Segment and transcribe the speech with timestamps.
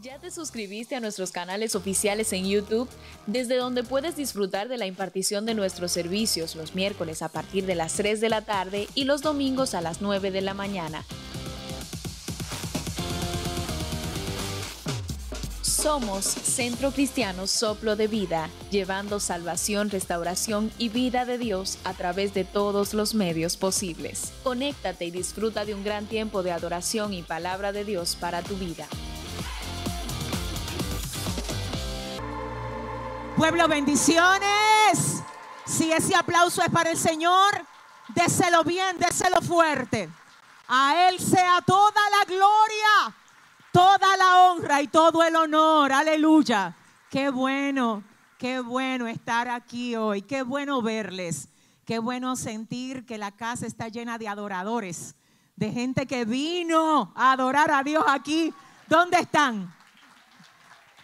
[0.00, 2.88] ¿Ya te suscribiste a nuestros canales oficiales en YouTube,
[3.26, 7.74] desde donde puedes disfrutar de la impartición de nuestros servicios los miércoles a partir de
[7.74, 11.04] las 3 de la tarde y los domingos a las 9 de la mañana?
[15.62, 22.34] Somos Centro Cristiano Soplo de Vida, llevando salvación, restauración y vida de Dios a través
[22.34, 24.32] de todos los medios posibles.
[24.44, 28.54] Conéctate y disfruta de un gran tiempo de adoración y palabra de Dios para tu
[28.56, 28.86] vida.
[33.38, 35.22] Pueblo, bendiciones.
[35.64, 37.64] Si ese aplauso es para el Señor,
[38.08, 40.08] déselo bien, déselo fuerte.
[40.66, 43.16] A Él sea toda la gloria,
[43.70, 45.92] toda la honra y todo el honor.
[45.92, 46.74] Aleluya.
[47.08, 48.02] Qué bueno,
[48.38, 50.22] qué bueno estar aquí hoy.
[50.22, 51.48] Qué bueno verles.
[51.84, 55.14] Qué bueno sentir que la casa está llena de adoradores,
[55.54, 58.52] de gente que vino a adorar a Dios aquí.
[58.88, 59.72] ¿Dónde están?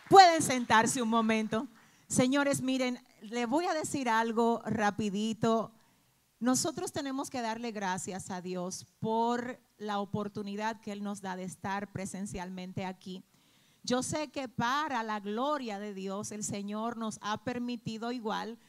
[0.09, 1.69] Pueden sentarse un momento.
[2.15, 5.73] Señores, miren, le voy a decir algo rapidito.
[6.39, 11.43] Nosotros tenemos que darle gracias a Dios por la oportunidad que Él nos da de
[11.43, 13.25] estar presencialmente aquí.
[13.83, 18.61] Yo sé que para la gloria de Dios el Señor nos ha permitido igual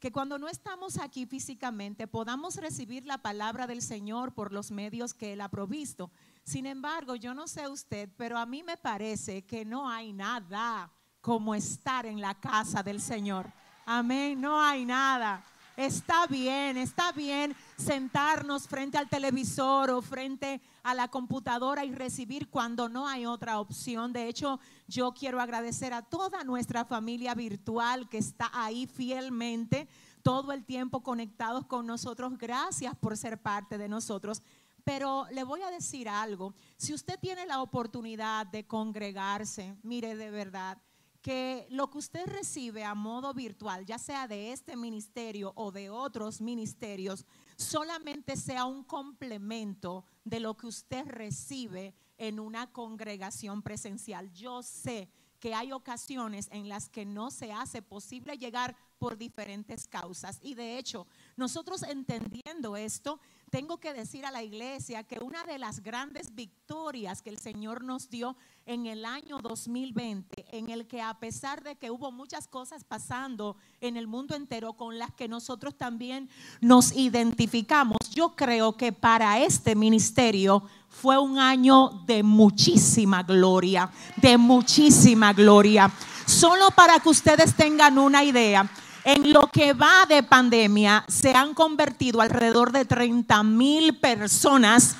[0.00, 5.14] que cuando no estamos aquí físicamente podamos recibir la palabra del Señor por los medios
[5.14, 6.10] que Él ha provisto.
[6.42, 10.92] Sin embargo, yo no sé usted, pero a mí me parece que no hay nada
[11.20, 13.52] como estar en la casa del Señor.
[13.86, 15.44] Amén, no hay nada.
[15.76, 22.50] Está bien, está bien sentarnos frente al televisor o frente a la computadora y recibir
[22.50, 24.12] cuando no hay otra opción.
[24.12, 29.88] De hecho, yo quiero agradecer a toda nuestra familia virtual que está ahí fielmente
[30.22, 32.36] todo el tiempo conectados con nosotros.
[32.36, 34.42] Gracias por ser parte de nosotros.
[34.84, 36.54] Pero le voy a decir algo.
[36.76, 40.78] Si usted tiene la oportunidad de congregarse, mire de verdad,
[41.22, 45.90] que lo que usted recibe a modo virtual, ya sea de este ministerio o de
[45.90, 54.32] otros ministerios, solamente sea un complemento de lo que usted recibe en una congregación presencial.
[54.32, 59.86] Yo sé que hay ocasiones en las que no se hace posible llegar por diferentes
[59.86, 60.38] causas.
[60.42, 61.06] Y de hecho,
[61.36, 63.18] nosotros entendiendo esto,
[63.50, 67.82] tengo que decir a la iglesia que una de las grandes victorias que el Señor
[67.82, 72.46] nos dio en el año 2020, en el que a pesar de que hubo muchas
[72.46, 78.76] cosas pasando en el mundo entero con las que nosotros también nos identificamos, yo creo
[78.76, 85.90] que para este ministerio fue un año de muchísima gloria, de muchísima gloria.
[86.24, 88.70] Solo para que ustedes tengan una idea,
[89.04, 94.96] en lo que va de pandemia, se han convertido alrededor de 30 mil personas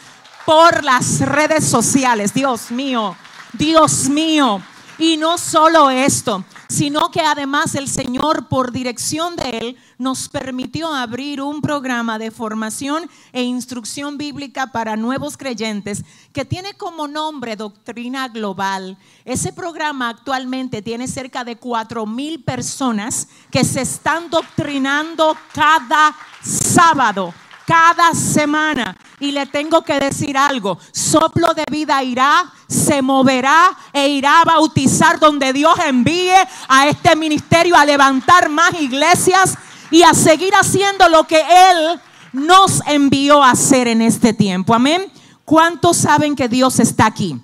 [0.46, 2.34] por las redes sociales.
[2.34, 3.16] Dios mío,
[3.52, 4.62] Dios mío.
[4.98, 10.94] Y no solo esto, sino que además el Señor, por dirección de Él, nos permitió
[10.94, 17.56] abrir un programa de formación e instrucción bíblica para nuevos creyentes que tiene como nombre
[17.56, 18.96] Doctrina Global.
[19.24, 27.34] Ese programa actualmente tiene cerca de cuatro mil personas que se están doctrinando cada sábado
[27.70, 28.96] cada semana.
[29.20, 34.44] Y le tengo que decir algo, soplo de vida irá, se moverá e irá a
[34.44, 36.34] bautizar donde Dios envíe
[36.66, 39.54] a este ministerio a levantar más iglesias
[39.92, 42.00] y a seguir haciendo lo que Él
[42.32, 44.74] nos envió a hacer en este tiempo.
[44.74, 45.06] Amén.
[45.44, 47.40] ¿Cuántos saben que Dios está aquí?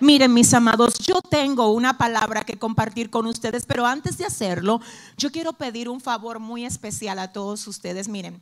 [0.00, 4.80] Miren, mis amados, yo tengo una palabra que compartir con ustedes, pero antes de hacerlo,
[5.18, 8.08] yo quiero pedir un favor muy especial a todos ustedes.
[8.08, 8.40] Miren,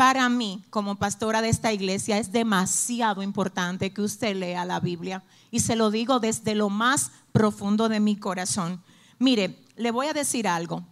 [0.00, 5.22] para mí, como pastora de esta iglesia, es demasiado importante que usted lea la Biblia.
[5.50, 8.82] Y se lo digo desde lo más profundo de mi corazón.
[9.18, 10.86] Mire, le voy a decir algo.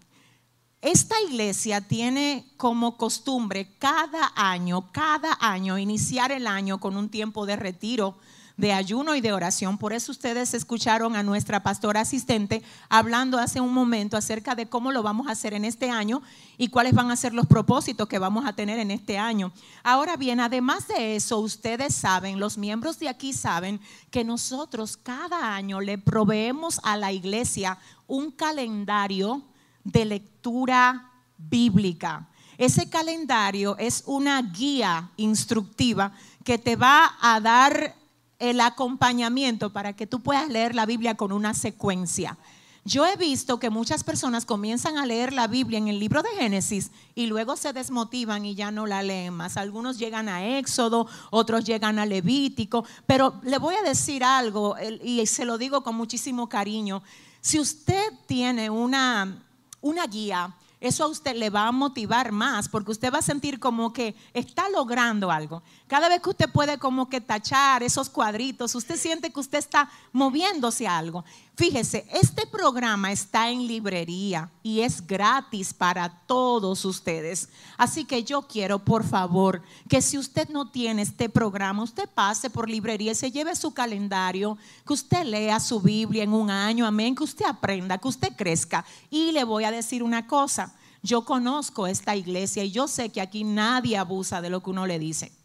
[0.83, 7.47] Esta iglesia tiene como costumbre cada año, cada año, iniciar el año con un tiempo
[7.47, 8.19] de retiro
[8.59, 9.79] de ayuno y de oración.
[9.79, 14.91] Por eso ustedes escucharon a nuestra pastora asistente hablando hace un momento acerca de cómo
[14.91, 16.21] lo vamos a hacer en este año
[16.59, 19.53] y cuáles van a ser los propósitos que vamos a tener en este año.
[19.85, 23.81] Ahora bien, además de eso, ustedes saben, los miembros de aquí saben
[24.11, 27.79] que nosotros cada año le proveemos a la iglesia
[28.09, 29.45] un calendario
[29.85, 32.29] de lectura bíblica.
[32.59, 36.11] Ese calendario es una guía instructiva
[36.43, 37.95] que te va a dar
[38.39, 42.39] el acompañamiento para que tú puedas leer la Biblia con una secuencia.
[42.85, 46.31] Yo he visto que muchas personas comienzan a leer la Biblia en el libro de
[46.31, 49.59] Génesis y luego se desmotivan y ya no la leen más.
[49.59, 55.27] Algunos llegan a Éxodo, otros llegan a Levítico, pero le voy a decir algo y
[55.27, 57.03] se lo digo con muchísimo cariño.
[57.43, 59.45] Si usted tiene una,
[59.83, 63.59] una guía, eso a usted le va a motivar más porque usted va a sentir
[63.59, 65.63] como que está logrando algo.
[65.89, 69.91] Cada vez que usted puede como que tachar esos cuadritos, usted siente que usted está
[70.13, 71.25] moviéndose a algo.
[71.57, 77.49] Fíjese, este programa está en librería y es gratis para todos ustedes.
[77.79, 82.51] Así que yo quiero, por favor, que si usted no tiene este programa, usted pase
[82.51, 86.85] por librería y se lleve su calendario, que usted lea su Biblia en un año,
[86.85, 88.85] amén, que usted aprenda, que usted crezca.
[89.09, 93.23] Y le voy a decir una cosa, yo conozco esta iglesia y yo sé que
[93.23, 95.38] aquí nadie abusa de lo que uno le dice.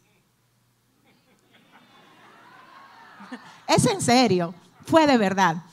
[3.68, 4.54] Es en serio,
[4.86, 5.64] fue de verdad.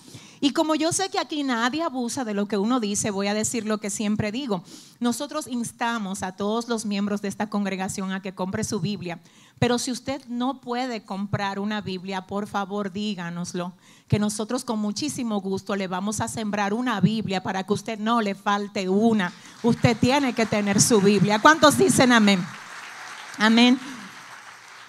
[0.43, 3.35] Y como yo sé que aquí nadie abusa de lo que uno dice, voy a
[3.35, 4.65] decir lo que siempre digo.
[4.99, 9.21] Nosotros instamos a todos los miembros de esta congregación a que compre su Biblia.
[9.59, 13.75] Pero si usted no puede comprar una Biblia, por favor díganoslo,
[14.09, 18.23] que nosotros con muchísimo gusto le vamos a sembrar una Biblia para que usted no
[18.23, 19.35] le falte una.
[19.63, 21.39] Usted tiene que tener su Biblia.
[21.39, 22.43] ¿Cuántos dicen amén?
[23.37, 23.79] Amén.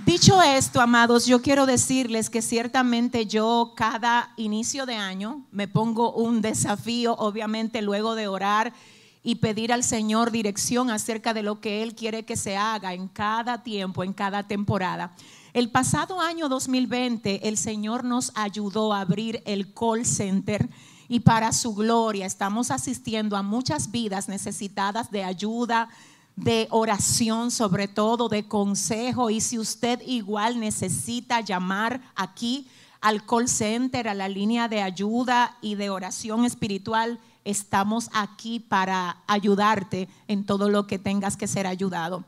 [0.05, 6.11] Dicho esto, amados, yo quiero decirles que ciertamente yo cada inicio de año me pongo
[6.13, 8.73] un desafío, obviamente luego de orar
[9.21, 13.07] y pedir al Señor dirección acerca de lo que Él quiere que se haga en
[13.09, 15.13] cada tiempo, en cada temporada.
[15.53, 20.67] El pasado año 2020 el Señor nos ayudó a abrir el call center
[21.09, 25.89] y para su gloria estamos asistiendo a muchas vidas necesitadas de ayuda,
[26.35, 29.29] de oración, sobre todo de consejo.
[29.29, 32.67] Y si usted igual necesita llamar aquí
[33.01, 39.17] al call center, a la línea de ayuda y de oración espiritual, estamos aquí para
[39.27, 42.23] ayudarte en todo lo que tengas que ser ayudado.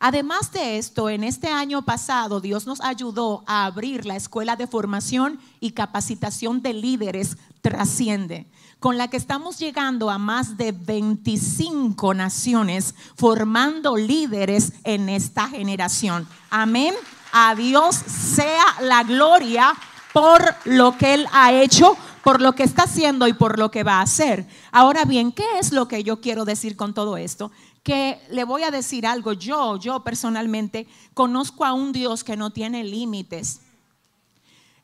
[0.00, 4.66] Además de esto, en este año pasado Dios nos ayudó a abrir la escuela de
[4.66, 8.46] formación y capacitación de líderes Trasciende
[8.78, 16.28] con la que estamos llegando a más de 25 naciones formando líderes en esta generación.
[16.50, 16.94] Amén.
[17.32, 19.74] A Dios sea la gloria
[20.12, 23.84] por lo que Él ha hecho, por lo que está haciendo y por lo que
[23.84, 24.46] va a hacer.
[24.70, 27.50] Ahora bien, ¿qué es lo que yo quiero decir con todo esto?
[27.88, 32.50] Que le voy a decir algo, yo, yo personalmente conozco a un Dios que no
[32.50, 33.62] tiene límites.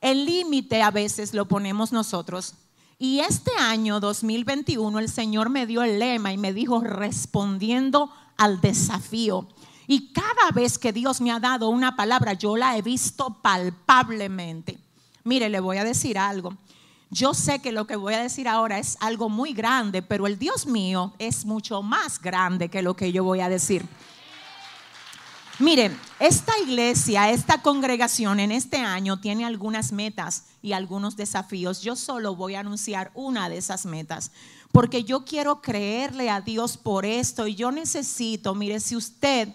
[0.00, 2.54] El límite a veces lo ponemos nosotros
[2.98, 8.62] y este año 2021 el Señor me dio el lema y me dijo respondiendo al
[8.62, 9.48] desafío.
[9.86, 14.78] Y cada vez que Dios me ha dado una palabra, yo la he visto palpablemente.
[15.24, 16.56] Mire, le voy a decir algo.
[17.14, 20.36] Yo sé que lo que voy a decir ahora es algo muy grande, pero el
[20.36, 23.86] Dios mío es mucho más grande que lo que yo voy a decir.
[25.60, 31.82] Miren, esta iglesia, esta congregación en este año tiene algunas metas y algunos desafíos.
[31.82, 34.32] Yo solo voy a anunciar una de esas metas,
[34.72, 39.50] porque yo quiero creerle a Dios por esto y yo necesito, mire, si usted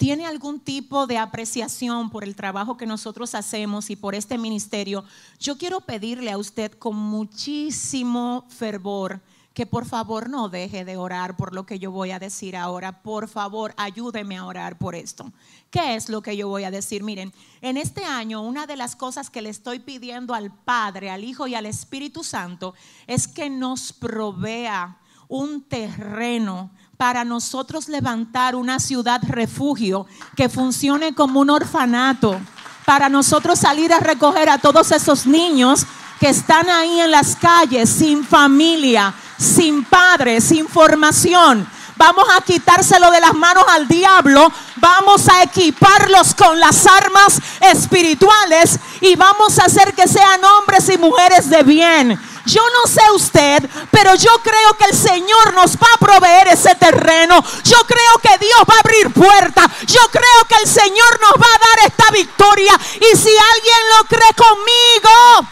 [0.00, 5.04] tiene algún tipo de apreciación por el trabajo que nosotros hacemos y por este ministerio,
[5.38, 9.20] yo quiero pedirle a usted con muchísimo fervor
[9.52, 13.02] que por favor no deje de orar por lo que yo voy a decir ahora.
[13.02, 15.30] Por favor, ayúdeme a orar por esto.
[15.70, 17.02] ¿Qué es lo que yo voy a decir?
[17.02, 21.24] Miren, en este año una de las cosas que le estoy pidiendo al Padre, al
[21.24, 22.72] Hijo y al Espíritu Santo
[23.06, 24.96] es que nos provea
[25.30, 30.06] un terreno para nosotros levantar una ciudad refugio
[30.36, 32.38] que funcione como un orfanato,
[32.84, 35.86] para nosotros salir a recoger a todos esos niños
[36.18, 41.66] que están ahí en las calles sin familia, sin padre, sin formación.
[41.96, 44.50] Vamos a quitárselo de las manos al diablo.
[44.76, 50.98] Vamos a equiparlos con las armas espirituales y vamos a hacer que sean hombres y
[50.98, 52.18] mujeres de bien.
[52.50, 56.74] Yo no sé usted, pero yo creo que el Señor nos va a proveer ese
[56.74, 57.42] terreno.
[57.62, 59.66] Yo creo que Dios va a abrir puertas.
[59.86, 62.72] Yo creo que el Señor nos va a dar esta victoria.
[62.96, 65.48] Y si alguien lo cree conmigo,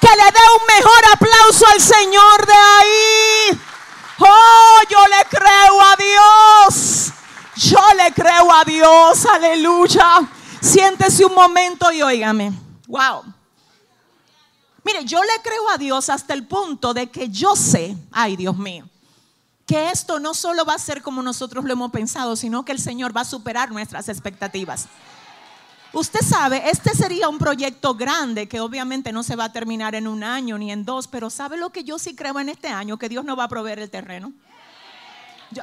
[0.00, 3.60] que le dé un mejor aplauso al Señor de ahí.
[4.18, 7.12] Oh, yo le creo a Dios.
[7.54, 9.24] Yo le creo a Dios.
[9.26, 10.28] Aleluya.
[10.60, 12.52] Siéntese un momento y óigame.
[12.88, 13.39] Wow.
[14.84, 18.56] Mire, yo le creo a Dios hasta el punto de que yo sé, ay Dios
[18.56, 18.88] mío,
[19.66, 22.80] que esto no solo va a ser como nosotros lo hemos pensado, sino que el
[22.80, 24.88] Señor va a superar nuestras expectativas.
[25.92, 30.06] Usted sabe, este sería un proyecto grande que obviamente no se va a terminar en
[30.06, 32.96] un año ni en dos, pero ¿sabe lo que yo sí creo en este año?
[32.96, 34.32] Que Dios no va a proveer el terreno.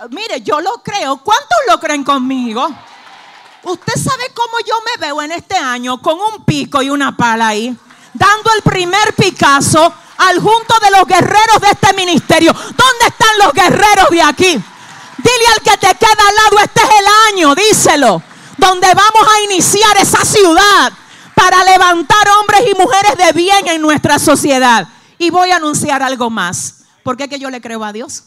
[0.10, 1.18] mire, yo lo creo.
[1.24, 2.68] ¿Cuántos lo creen conmigo?
[3.64, 7.50] Usted sabe cómo yo me veo en este año con un pico y una pala
[7.50, 7.78] ahí,
[8.18, 12.54] dando el primer Picasso al junto de los guerreros de este ministerio.
[12.54, 14.52] ¿Dónde están los guerreros de aquí?
[15.18, 18.22] Dile al que te queda al lado, este es el año, díselo
[18.58, 20.92] donde vamos a iniciar esa ciudad
[21.36, 24.88] para levantar hombres y mujeres de bien en nuestra sociedad.
[25.20, 28.26] Y voy a anunciar algo más, porque es que yo le creo a Dios.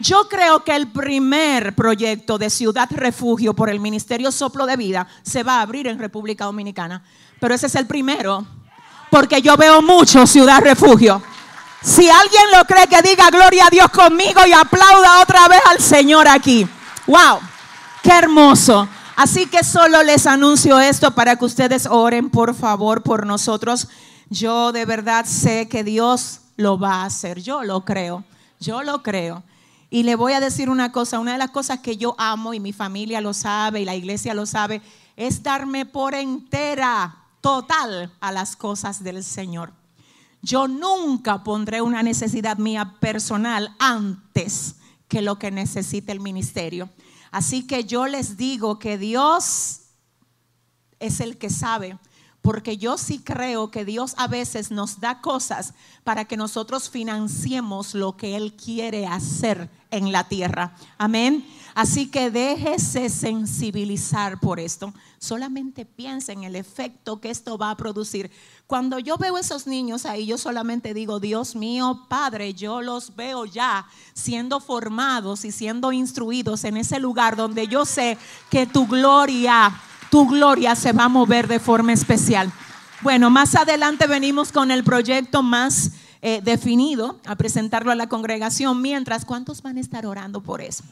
[0.00, 5.06] Yo creo que el primer proyecto de ciudad refugio por el Ministerio Soplo de Vida
[5.22, 7.04] se va a abrir en República Dominicana.
[7.40, 8.46] Pero ese es el primero,
[9.14, 11.22] porque yo veo mucho ciudad refugio.
[11.80, 15.78] Si alguien lo cree, que diga gloria a Dios conmigo y aplauda otra vez al
[15.78, 16.66] Señor aquí.
[17.06, 17.38] ¡Wow!
[18.02, 18.88] ¡Qué hermoso!
[19.14, 23.86] Así que solo les anuncio esto para que ustedes oren, por favor, por nosotros.
[24.30, 27.40] Yo de verdad sé que Dios lo va a hacer.
[27.40, 28.24] Yo lo creo.
[28.58, 29.44] Yo lo creo.
[29.90, 32.58] Y le voy a decir una cosa, una de las cosas que yo amo y
[32.58, 34.82] mi familia lo sabe y la iglesia lo sabe,
[35.16, 37.14] es darme por entera,
[37.44, 39.74] total a las cosas del Señor.
[40.40, 44.76] Yo nunca pondré una necesidad mía personal antes
[45.08, 46.88] que lo que necesite el ministerio.
[47.30, 49.80] Así que yo les digo que Dios
[50.98, 51.98] es el que sabe,
[52.40, 57.94] porque yo sí creo que Dios a veces nos da cosas para que nosotros financiemos
[57.94, 60.74] lo que Él quiere hacer en la tierra.
[60.96, 61.46] Amén.
[61.74, 64.94] Así que déjese sensibilizar por esto.
[65.18, 68.30] Solamente piensa en el efecto que esto va a producir.
[68.68, 73.44] Cuando yo veo esos niños ahí, yo solamente digo, Dios mío, Padre, yo los veo
[73.44, 78.18] ya siendo formados y siendo instruidos en ese lugar donde yo sé
[78.50, 79.74] que tu gloria,
[80.10, 82.52] tu gloria se va a mover de forma especial.
[83.02, 85.90] Bueno, más adelante venimos con el proyecto más
[86.22, 88.80] eh, definido a presentarlo a la congregación.
[88.80, 90.84] Mientras, ¿cuántos van a estar orando por eso?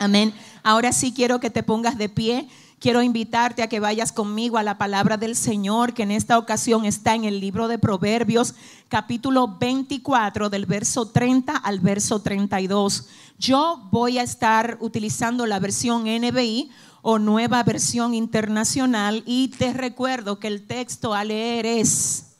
[0.00, 0.32] Amén.
[0.62, 2.48] Ahora sí quiero que te pongas de pie.
[2.78, 6.86] Quiero invitarte a que vayas conmigo a la palabra del Señor, que en esta ocasión
[6.86, 8.54] está en el libro de Proverbios,
[8.88, 13.08] capítulo 24, del verso 30 al verso 32.
[13.38, 16.70] Yo voy a estar utilizando la versión NBI
[17.02, 22.36] o nueva versión internacional y te recuerdo que el texto a leer es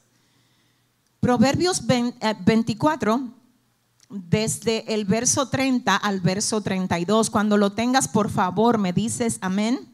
[1.21, 3.40] Proverbios 24,
[4.11, 7.31] desde el verso 30 al verso 32.
[7.31, 9.89] Cuando lo tengas, por favor, me dices amén.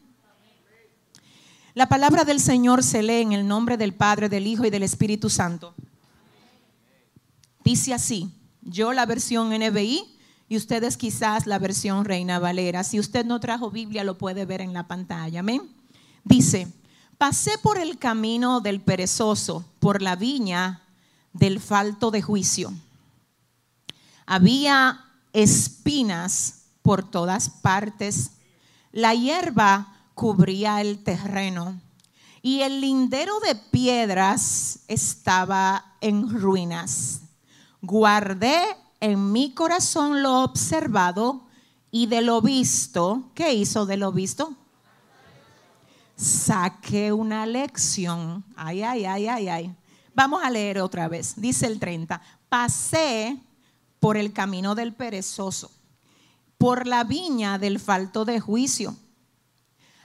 [1.75, 4.81] La palabra del Señor se lee en el nombre del Padre, del Hijo y del
[4.81, 5.75] Espíritu Santo.
[7.63, 8.31] Dice así,
[8.63, 10.03] yo la versión NBI
[10.49, 12.83] y ustedes quizás la versión Reina Valera.
[12.83, 15.41] Si usted no trajo Biblia, lo puede ver en la pantalla.
[15.41, 15.61] Amén.
[16.23, 16.67] Dice,
[17.19, 20.81] pasé por el camino del perezoso, por la viña
[21.33, 22.73] del falto de juicio
[24.27, 28.31] había espinas por todas partes.
[28.91, 31.79] La hierba cubría el terreno
[32.41, 37.21] y el lindero de piedras estaba en ruinas.
[37.81, 38.59] Guardé
[38.99, 41.47] en mi corazón lo observado
[41.89, 44.55] y de lo visto, ¿qué hizo de lo visto?
[46.15, 48.43] Saqué una lección.
[48.55, 49.75] Ay, ay, ay, ay, ay.
[50.15, 51.33] Vamos a leer otra vez.
[51.37, 52.19] Dice el 30.
[52.49, 53.37] Pasé
[53.99, 55.71] por el camino del perezoso,
[56.57, 58.95] por la viña del falto de juicio.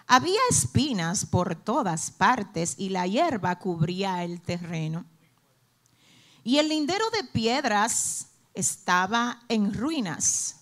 [0.06, 5.04] Había espinas por todas partes y la hierba cubría el terreno.
[6.44, 10.56] Y el lindero de piedras estaba en ruinas.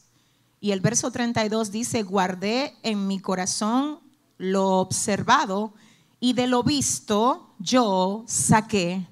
[0.61, 4.01] Y el verso 32 dice, guardé en mi corazón
[4.37, 5.75] lo observado
[6.19, 9.07] y de lo visto yo saqué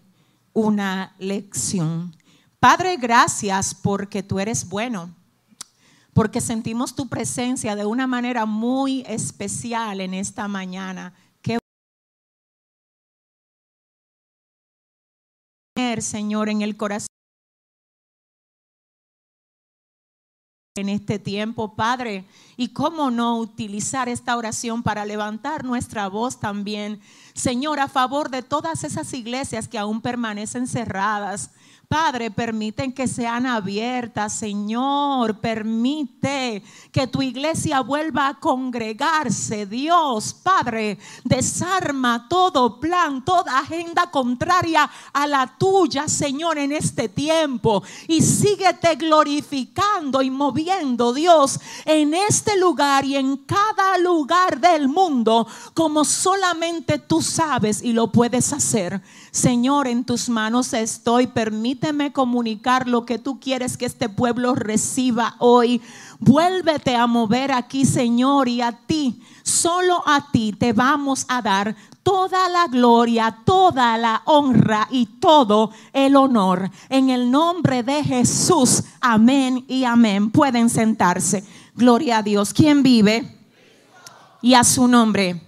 [0.52, 2.17] una lección.
[2.60, 5.14] Padre, gracias porque tú eres bueno,
[6.12, 11.14] porque sentimos tu presencia de una manera muy especial en esta mañana.
[11.40, 11.58] Que
[16.00, 17.08] Señor, en el corazón.
[20.78, 22.24] en este tiempo, Padre.
[22.56, 27.00] Y cómo no utilizar esta oración para levantar nuestra voz también,
[27.34, 31.50] Señor, a favor de todas esas iglesias que aún permanecen cerradas,
[31.88, 39.64] Padre, permiten que sean abiertas, Señor, permite que tu iglesia vuelva a congregarse.
[39.64, 47.82] Dios, Padre, desarma todo plan, toda agenda contraria a la tuya, Señor, en este tiempo.
[48.06, 55.46] Y síguete glorificando y moviendo, Dios, en este lugar y en cada lugar del mundo,
[55.72, 59.00] como solamente tú sabes y lo puedes hacer.
[59.30, 61.26] Señor, en tus manos estoy.
[61.26, 65.80] Permíteme comunicar lo que tú quieres que este pueblo reciba hoy.
[66.18, 71.76] Vuélvete a mover aquí, Señor, y a ti, solo a ti te vamos a dar
[72.02, 76.70] toda la gloria, toda la honra y todo el honor.
[76.88, 80.30] En el nombre de Jesús, amén y amén.
[80.30, 81.44] Pueden sentarse.
[81.74, 82.52] Gloria a Dios.
[82.52, 83.36] ¿Quién vive?
[84.42, 85.47] Y a su nombre.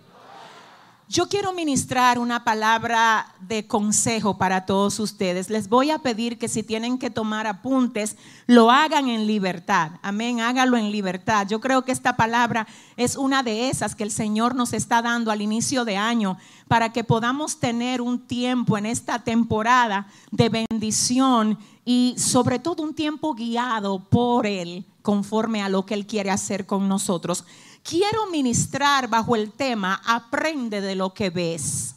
[1.10, 5.50] Yo quiero ministrar una palabra de consejo para todos ustedes.
[5.50, 9.90] Les voy a pedir que si tienen que tomar apuntes, lo hagan en libertad.
[10.02, 11.48] Amén, hágalo en libertad.
[11.48, 15.32] Yo creo que esta palabra es una de esas que el Señor nos está dando
[15.32, 16.38] al inicio de año
[16.68, 22.94] para que podamos tener un tiempo en esta temporada de bendición y sobre todo un
[22.94, 27.44] tiempo guiado por Él conforme a lo que Él quiere hacer con nosotros.
[27.82, 31.96] Quiero ministrar bajo el tema, aprende de lo que ves.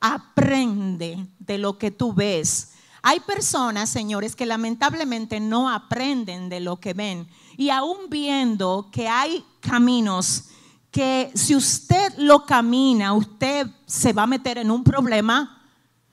[0.00, 2.72] Aprende de lo que tú ves.
[3.02, 7.28] Hay personas, señores, que lamentablemente no aprenden de lo que ven.
[7.56, 10.44] Y aún viendo que hay caminos
[10.90, 15.62] que si usted lo camina, usted se va a meter en un problema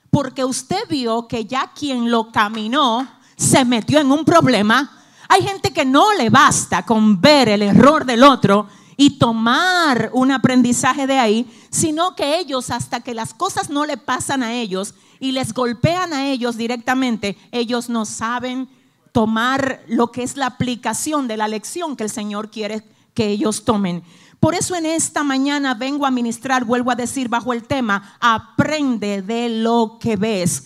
[0.09, 5.03] porque usted vio que ya quien lo caminó se metió en un problema.
[5.27, 8.67] Hay gente que no le basta con ver el error del otro
[8.97, 13.97] y tomar un aprendizaje de ahí, sino que ellos, hasta que las cosas no le
[13.97, 18.69] pasan a ellos y les golpean a ellos directamente, ellos no saben
[19.11, 22.83] tomar lo que es la aplicación de la lección que el Señor quiere
[23.13, 24.03] que ellos tomen.
[24.39, 29.21] Por eso en esta mañana vengo a ministrar, vuelvo a decir bajo el tema, aprende
[29.21, 30.63] de lo que ves.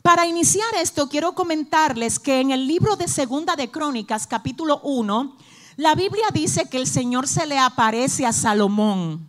[0.00, 5.36] Para iniciar esto, quiero comentarles que en el libro de Segunda de Crónicas, capítulo 1,
[5.82, 9.28] la Biblia dice que el Señor se le aparece a Salomón.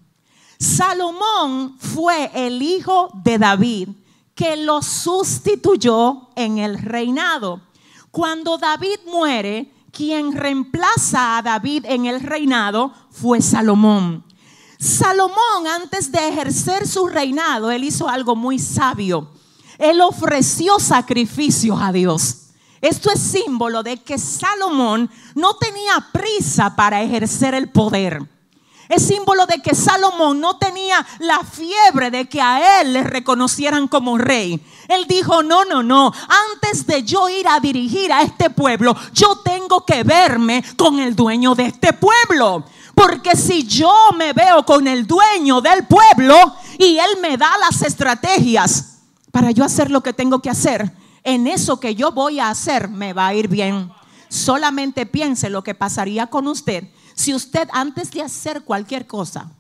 [0.60, 3.90] Salomón fue el hijo de David
[4.36, 7.60] que lo sustituyó en el reinado.
[8.12, 14.24] Cuando David muere, quien reemplaza a David en el reinado fue Salomón.
[14.78, 19.32] Salomón, antes de ejercer su reinado, él hizo algo muy sabio.
[19.80, 22.43] Él ofreció sacrificios a Dios.
[22.84, 28.22] Esto es símbolo de que Salomón no tenía prisa para ejercer el poder.
[28.90, 33.88] Es símbolo de que Salomón no tenía la fiebre de que a él le reconocieran
[33.88, 34.60] como rey.
[34.90, 36.12] Él dijo, no, no, no,
[36.52, 41.16] antes de yo ir a dirigir a este pueblo, yo tengo que verme con el
[41.16, 42.66] dueño de este pueblo.
[42.94, 46.36] Porque si yo me veo con el dueño del pueblo
[46.78, 48.98] y él me da las estrategias
[49.32, 50.92] para yo hacer lo que tengo que hacer,
[51.24, 53.92] en eso que yo voy a hacer me va a ir bien.
[54.30, 59.52] Solamente piense lo que pasaría con usted si usted antes de hacer cualquier cosa,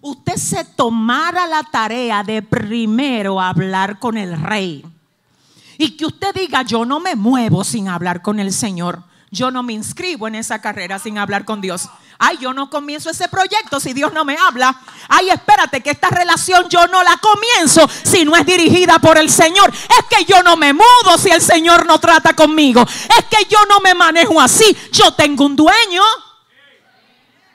[0.00, 4.84] usted se tomara la tarea de primero hablar con el rey.
[5.78, 9.02] Y que usted diga, yo no me muevo sin hablar con el Señor.
[9.30, 11.88] Yo no me inscribo en esa carrera sin hablar con Dios.
[12.24, 14.80] Ay, yo no comienzo ese proyecto si Dios no me habla.
[15.08, 19.28] Ay, espérate que esta relación yo no la comienzo si no es dirigida por el
[19.28, 19.72] Señor.
[19.72, 22.80] Es que yo no me mudo si el Señor no trata conmigo.
[22.82, 24.64] Es que yo no me manejo así.
[24.92, 26.02] Yo tengo un dueño.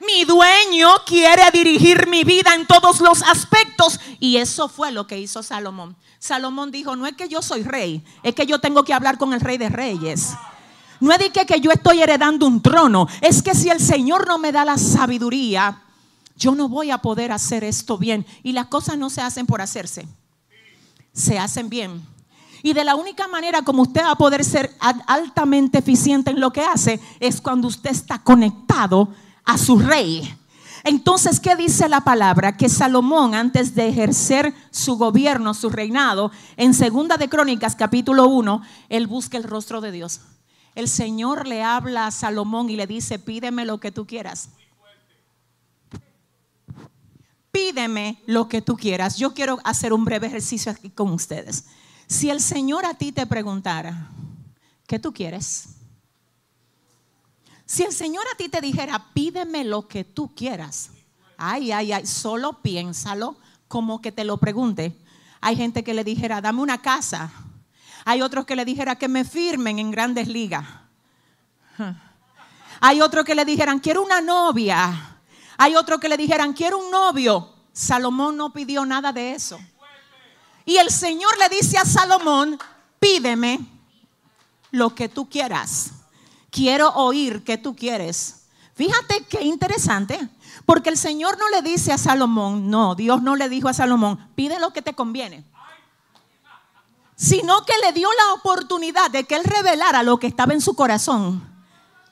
[0.01, 4.01] Mi dueño quiere dirigir mi vida en todos los aspectos.
[4.19, 5.95] Y eso fue lo que hizo Salomón.
[6.19, 9.31] Salomón dijo, no es que yo soy rey, es que yo tengo que hablar con
[9.31, 10.33] el rey de reyes.
[10.99, 13.07] No es de que, que yo estoy heredando un trono.
[13.21, 15.81] Es que si el Señor no me da la sabiduría,
[16.35, 18.25] yo no voy a poder hacer esto bien.
[18.43, 20.07] Y las cosas no se hacen por hacerse.
[21.13, 22.05] Se hacen bien.
[22.63, 26.51] Y de la única manera como usted va a poder ser altamente eficiente en lo
[26.51, 29.09] que hace es cuando usted está conectado
[29.45, 30.33] a su rey.
[30.83, 32.55] Entonces, ¿qué dice la palabra?
[32.55, 38.61] Que Salomón, antes de ejercer su gobierno, su reinado, en Segunda de Crónicas, capítulo 1,
[38.89, 40.21] él busca el rostro de Dios
[40.77, 44.49] el Señor le habla a Salomón y le dice, pídeme lo que tú quieras.
[47.51, 49.17] Pídeme lo que tú quieras.
[49.17, 51.65] Yo quiero hacer un breve ejercicio aquí con ustedes.
[52.05, 54.11] Si el Señor a ti te preguntara,
[54.85, 55.69] ¿qué tú quieres?
[57.65, 60.91] Si el Señor a ti te dijera, pídeme lo que tú quieras.
[61.37, 63.35] Ay, ay, ay, solo piénsalo
[63.67, 64.95] como que te lo pregunte.
[65.41, 67.31] Hay gente que le dijera, dame una casa.
[68.09, 70.65] Hay otros que le dijera que me firmen en grandes ligas.
[72.79, 75.19] Hay otros que le dijeran, quiero una novia.
[75.57, 77.53] Hay otros que le dijeran, quiero un novio.
[77.73, 79.59] Salomón no pidió nada de eso.
[80.63, 82.57] Y el Señor le dice a Salomón,
[82.97, 83.59] pídeme
[84.71, 85.91] lo que tú quieras.
[86.49, 88.45] Quiero oír que tú quieres.
[88.73, 90.29] Fíjate qué interesante.
[90.65, 94.29] Porque el Señor no le dice a Salomón, no, Dios no le dijo a Salomón,
[94.33, 95.43] pide lo que te conviene.
[97.17, 100.75] Sino que le dio la oportunidad de que él revelara lo que estaba en su
[100.75, 101.57] corazón.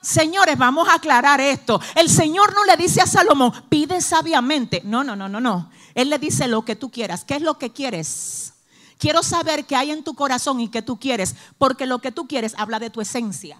[0.02, 1.80] Señores, vamos a aclarar esto.
[1.94, 4.82] El Señor no le dice a Salomón, pide sabiamente.
[4.84, 5.70] No, no, no, no, no.
[5.94, 7.24] Él le dice lo que tú quieras.
[7.24, 8.52] ¿Qué es lo que quieres?
[8.98, 12.26] Quiero saber qué hay en tu corazón y qué tú quieres, porque lo que tú
[12.26, 13.58] quieres habla de tu esencia.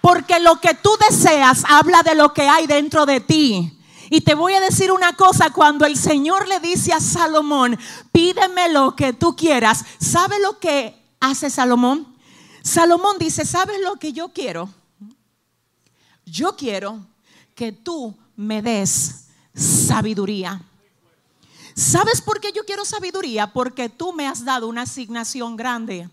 [0.00, 3.81] Porque lo que tú deseas habla de lo que hay dentro de ti.
[4.14, 7.78] Y te voy a decir una cosa, cuando el Señor le dice a Salomón,
[8.12, 12.14] pídeme lo que tú quieras, ¿sabe lo que hace Salomón?
[12.62, 14.68] Salomón dice, ¿sabes lo que yo quiero?
[16.26, 17.06] Yo quiero
[17.54, 20.60] que tú me des sabiduría.
[21.74, 23.54] ¿Sabes por qué yo quiero sabiduría?
[23.54, 26.10] Porque tú me has dado una asignación grande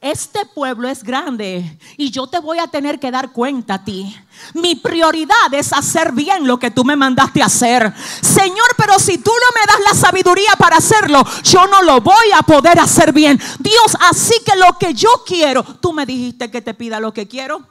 [0.00, 4.16] este pueblo es grande y yo te voy a tener que dar cuenta a ti.
[4.54, 7.92] Mi prioridad es hacer bien lo que tú me mandaste hacer.
[8.22, 12.32] Señor, pero si tú no me das la sabiduría para hacerlo, yo no lo voy
[12.34, 13.38] a poder hacer bien.
[13.58, 17.28] Dios, así que lo que yo quiero, tú me dijiste que te pida lo que
[17.28, 17.68] quiero.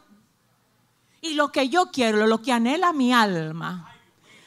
[1.22, 3.92] Y lo que yo quiero, lo que anhela mi alma.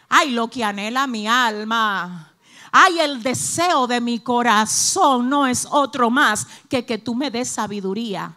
[0.09, 2.32] Ay, lo que anhela mi alma
[2.74, 7.50] Ay, el deseo de mi corazón no es otro más que que tú me des
[7.50, 8.35] sabiduría.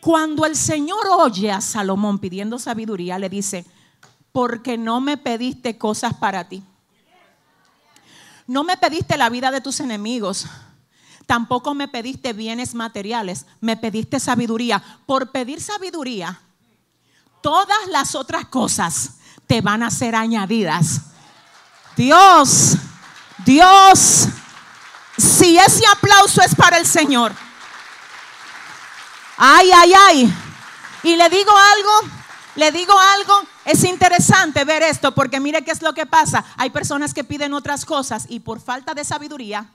[0.00, 3.64] Cuando el Señor oye a Salomón pidiendo sabiduría, le dice,
[4.32, 6.62] porque no me pediste cosas para ti.
[8.48, 10.46] No me pediste la vida de tus enemigos.
[11.26, 13.46] Tampoco me pediste bienes materiales.
[13.60, 14.82] Me pediste sabiduría.
[15.06, 16.40] Por pedir sabiduría,
[17.42, 21.02] todas las otras cosas te van a ser añadidas.
[21.96, 22.76] Dios
[23.44, 24.28] Dios,
[25.16, 27.32] si ese aplauso es para el Señor.
[29.36, 30.34] Ay, ay, ay.
[31.04, 32.12] Y le digo algo,
[32.56, 36.44] le digo algo, es interesante ver esto porque mire qué es lo que pasa.
[36.56, 39.70] Hay personas que piden otras cosas y por falta de sabiduría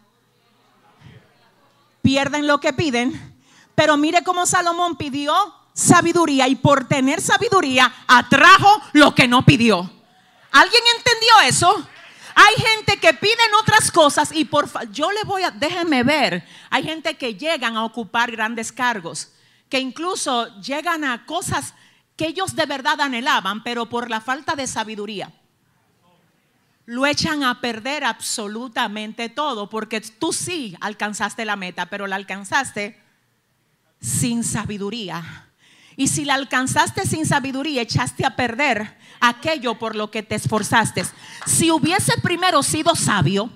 [2.02, 3.34] pierden lo que piden.
[3.73, 5.34] Pero mire cómo Salomón pidió
[5.73, 9.89] sabiduría y por tener sabiduría atrajo lo que no pidió.
[10.52, 11.88] ¿Alguien entendió eso?
[12.35, 16.83] Hay gente que piden otras cosas y por yo le voy a, déjenme ver, hay
[16.83, 19.33] gente que llegan a ocupar grandes cargos,
[19.69, 21.73] que incluso llegan a cosas
[22.15, 25.31] que ellos de verdad anhelaban, pero por la falta de sabiduría
[26.85, 32.99] lo echan a perder absolutamente todo, porque tú sí alcanzaste la meta, pero la alcanzaste
[34.01, 35.49] sin sabiduría.
[35.95, 41.05] Y si la alcanzaste sin sabiduría, echaste a perder aquello por lo que te esforzaste.
[41.45, 43.49] Si hubiese primero sido sabio,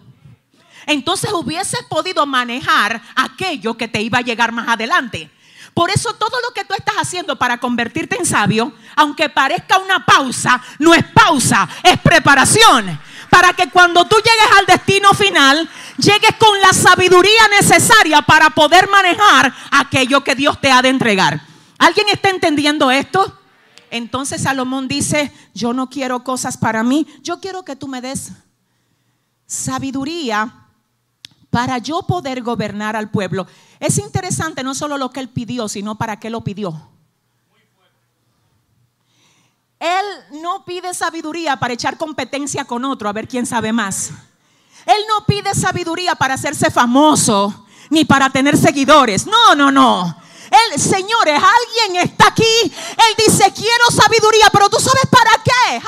[0.86, 5.30] entonces hubieses podido manejar aquello que te iba a llegar más adelante.
[5.73, 10.06] Por eso todo lo que tú estás haciendo para convertirte en sabio, aunque parezca una
[10.06, 12.99] pausa, no es pausa, es preparación.
[13.30, 18.88] Para que cuando tú llegues al destino final, llegues con la sabiduría necesaria para poder
[18.89, 21.41] manejar aquello que Dios te ha de entregar.
[21.77, 23.38] ¿Alguien está entendiendo esto?
[23.89, 28.32] Entonces Salomón dice, yo no quiero cosas para mí, yo quiero que tú me des
[29.45, 30.67] sabiduría
[31.50, 33.47] para yo poder gobernar al pueblo.
[33.80, 36.89] Es interesante no solo lo que él pidió, sino para qué lo pidió.
[39.80, 44.10] Él no pide sabiduría para echar competencia con otro, a ver quién sabe más.
[44.86, 49.28] Él no pide sabiduría para hacerse famoso, ni para tener seguidores.
[49.28, 50.15] No, no, no.
[50.51, 52.62] Él, señores, alguien está aquí.
[52.63, 55.81] Él dice, quiero sabiduría, pero tú sabes para qué.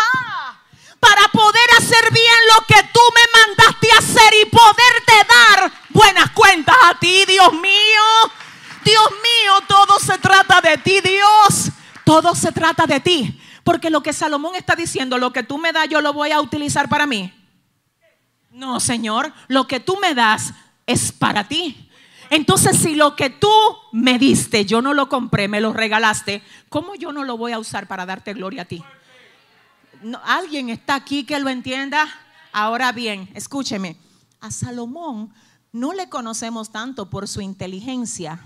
[0.99, 6.75] Para poder hacer bien lo que tú me mandaste hacer y poderte dar buenas cuentas
[6.83, 8.03] a ti, Dios mío.
[8.83, 11.71] Dios mío, todo se trata de ti, Dios.
[12.03, 13.41] Todo se trata de ti.
[13.63, 16.41] Porque lo que Salomón está diciendo, lo que tú me das, yo lo voy a
[16.41, 17.33] utilizar para mí.
[18.51, 20.53] No, Señor, lo que tú me das
[20.85, 21.88] es para ti.
[22.29, 23.49] Entonces, si lo que tú
[23.91, 27.59] me diste, yo no lo compré, me lo regalaste, ¿cómo yo no lo voy a
[27.59, 28.83] usar para darte gloria a ti?
[30.23, 32.07] ¿Alguien está aquí que lo entienda?
[32.51, 33.97] Ahora bien, escúcheme,
[34.39, 35.33] a Salomón
[35.71, 38.39] no le conocemos tanto por su inteligencia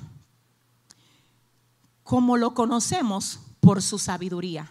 [2.03, 4.69] como lo conocemos por su sabiduría.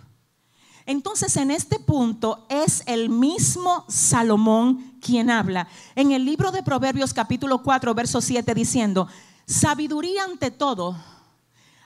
[0.86, 5.68] Entonces en este punto es el mismo Salomón quien habla.
[5.94, 9.06] En el libro de Proverbios capítulo 4, verso 7 diciendo,
[9.46, 10.96] sabiduría ante todo,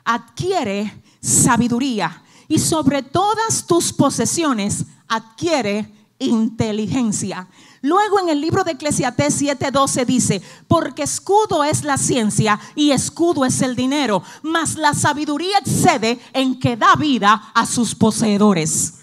[0.05, 7.49] adquiere sabiduría y sobre todas tus posesiones adquiere inteligencia.
[7.83, 13.45] Luego en el libro de Eclesiastés 7:12 dice, porque escudo es la ciencia y escudo
[13.45, 18.95] es el dinero, mas la sabiduría excede en que da vida a sus poseedores.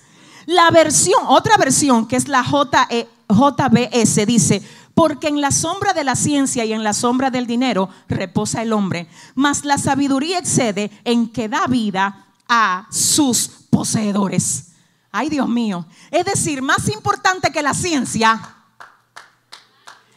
[0.45, 4.61] La versión, otra versión que es la JBS dice,
[4.93, 8.73] porque en la sombra de la ciencia y en la sombra del dinero reposa el
[8.73, 14.71] hombre, mas la sabiduría excede en que da vida a sus poseedores.
[15.11, 15.85] Ay, Dios mío.
[16.11, 18.55] Es decir, más importante que la ciencia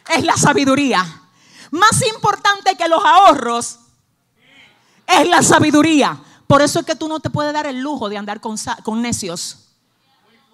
[0.09, 1.05] es la sabiduría.
[1.71, 3.79] Más importante que los ahorros
[5.07, 6.19] es la sabiduría.
[6.47, 9.01] Por eso es que tú no te puedes dar el lujo de andar con, con
[9.01, 9.67] necios.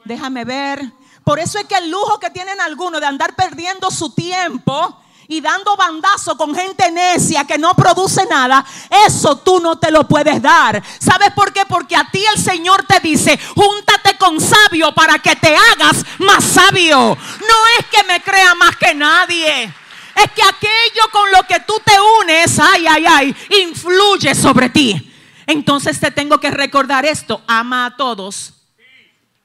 [0.05, 0.91] Déjame ver.
[1.23, 5.41] Por eso es que el lujo que tienen algunos de andar perdiendo su tiempo y
[5.41, 8.65] dando bandazo con gente necia que no produce nada,
[9.07, 10.81] eso tú no te lo puedes dar.
[10.99, 11.65] ¿Sabes por qué?
[11.65, 16.43] Porque a ti el Señor te dice, júntate con sabio para que te hagas más
[16.43, 16.97] sabio.
[16.97, 19.63] No es que me crea más que nadie.
[19.63, 25.11] Es que aquello con lo que tú te unes, ay, ay, ay, influye sobre ti.
[25.47, 28.53] Entonces te tengo que recordar esto, ama a todos,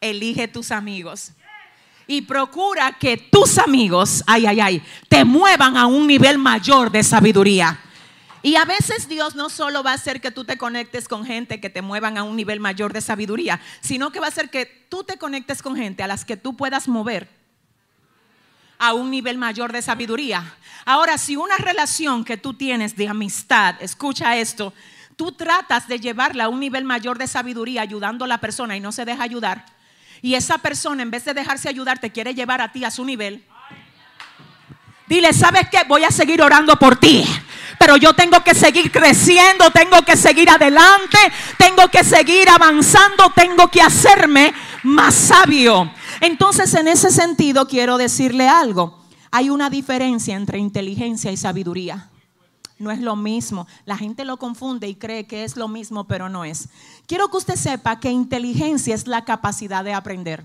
[0.00, 1.32] elige tus amigos
[2.08, 7.04] y procura que tus amigos, ay, ay, ay, te muevan a un nivel mayor de
[7.04, 7.78] sabiduría.
[8.42, 11.60] Y a veces Dios no solo va a hacer que tú te conectes con gente
[11.60, 14.64] que te muevan a un nivel mayor de sabiduría, sino que va a hacer que
[14.88, 17.28] tú te conectes con gente a las que tú puedas mover
[18.78, 20.56] a un nivel mayor de sabiduría.
[20.86, 24.72] Ahora, si una relación que tú tienes de amistad, escucha esto,
[25.16, 28.80] tú tratas de llevarla a un nivel mayor de sabiduría ayudando a la persona y
[28.80, 29.66] no se deja ayudar,
[30.22, 33.04] y esa persona en vez de dejarse ayudar te quiere llevar a ti a su
[33.04, 33.44] nivel,
[35.06, 35.78] dile, ¿sabes qué?
[35.88, 37.24] Voy a seguir orando por ti.
[37.78, 41.18] Pero yo tengo que seguir creciendo, tengo que seguir adelante,
[41.56, 44.52] tengo que seguir avanzando, tengo que hacerme
[44.82, 45.90] más sabio.
[46.20, 48.98] Entonces, en ese sentido, quiero decirle algo.
[49.30, 52.10] Hay una diferencia entre inteligencia y sabiduría.
[52.78, 53.66] No es lo mismo.
[53.84, 56.68] La gente lo confunde y cree que es lo mismo, pero no es.
[57.08, 60.44] Quiero que usted sepa que inteligencia es la capacidad de aprender.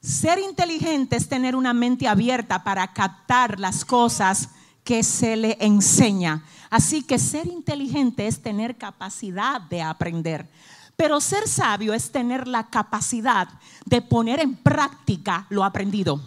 [0.00, 4.50] Ser inteligente es tener una mente abierta para captar las cosas
[4.84, 6.44] que se le enseña.
[6.70, 10.48] Así que ser inteligente es tener capacidad de aprender.
[10.94, 13.48] Pero ser sabio es tener la capacidad
[13.84, 16.20] de poner en práctica lo aprendido.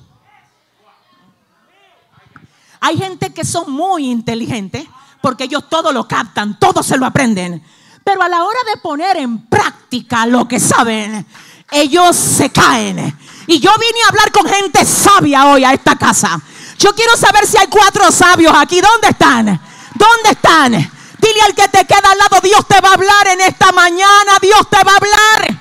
[2.81, 4.86] Hay gente que son muy inteligentes
[5.21, 7.63] porque ellos todo lo captan, todo se lo aprenden.
[8.03, 11.25] Pero a la hora de poner en práctica lo que saben,
[11.71, 13.17] ellos se caen.
[13.47, 16.39] Y yo vine a hablar con gente sabia hoy a esta casa.
[16.77, 18.81] Yo quiero saber si hay cuatro sabios aquí.
[18.81, 19.45] ¿Dónde están?
[19.45, 20.71] ¿Dónde están?
[20.71, 24.39] Dile al que te queda al lado, Dios te va a hablar en esta mañana,
[24.41, 25.59] Dios te va a hablar.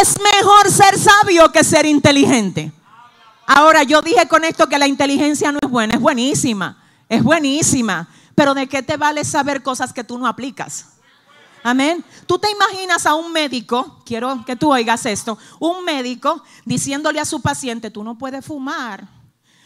[0.00, 2.70] Es mejor ser sabio que ser inteligente.
[3.46, 8.08] Ahora, yo dije con esto que la inteligencia no es buena, es buenísima, es buenísima.
[8.36, 10.86] Pero ¿de qué te vale saber cosas que tú no aplicas?
[11.62, 12.04] Amén.
[12.26, 17.24] Tú te imaginas a un médico, quiero que tú oigas esto, un médico diciéndole a
[17.24, 19.06] su paciente, tú no puedes fumar.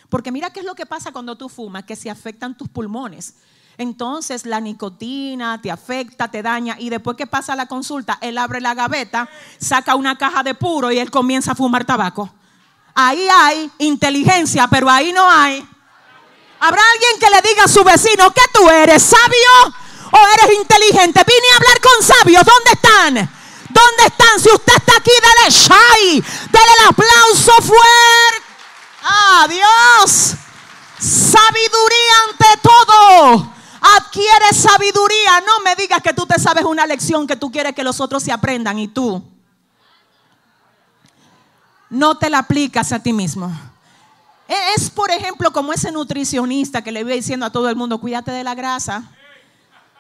[0.09, 3.35] Porque mira qué es lo que pasa cuando tú fumas, que se afectan tus pulmones.
[3.77, 8.61] Entonces la nicotina te afecta, te daña y después que pasa la consulta, él abre
[8.61, 9.29] la gaveta,
[9.59, 12.33] saca una caja de puro y él comienza a fumar tabaco.
[12.95, 15.67] Ahí hay inteligencia, pero ahí no hay.
[16.61, 19.75] ¿Habrá alguien que le diga a su vecino que tú eres sabio
[20.15, 21.23] o eres inteligente?
[21.27, 22.45] Vine a hablar con sabios.
[22.45, 23.15] ¿Dónde están?
[23.69, 24.41] ¿Dónde están?
[24.41, 26.25] Si usted está aquí, dale shy.
[26.51, 28.45] Dale el aplauso fuerte.
[29.03, 30.35] Adiós.
[30.99, 33.53] Sabiduría ante todo.
[33.97, 35.41] Adquiere sabiduría.
[35.41, 38.23] No me digas que tú te sabes una lección que tú quieres que los otros
[38.23, 39.23] se aprendan y tú
[41.91, 43.53] no te la aplicas a ti mismo.
[44.49, 48.01] E-, es, por ejemplo, como ese nutricionista que le iba diciendo a todo el mundo,
[48.01, 49.05] cuídate de la grasa.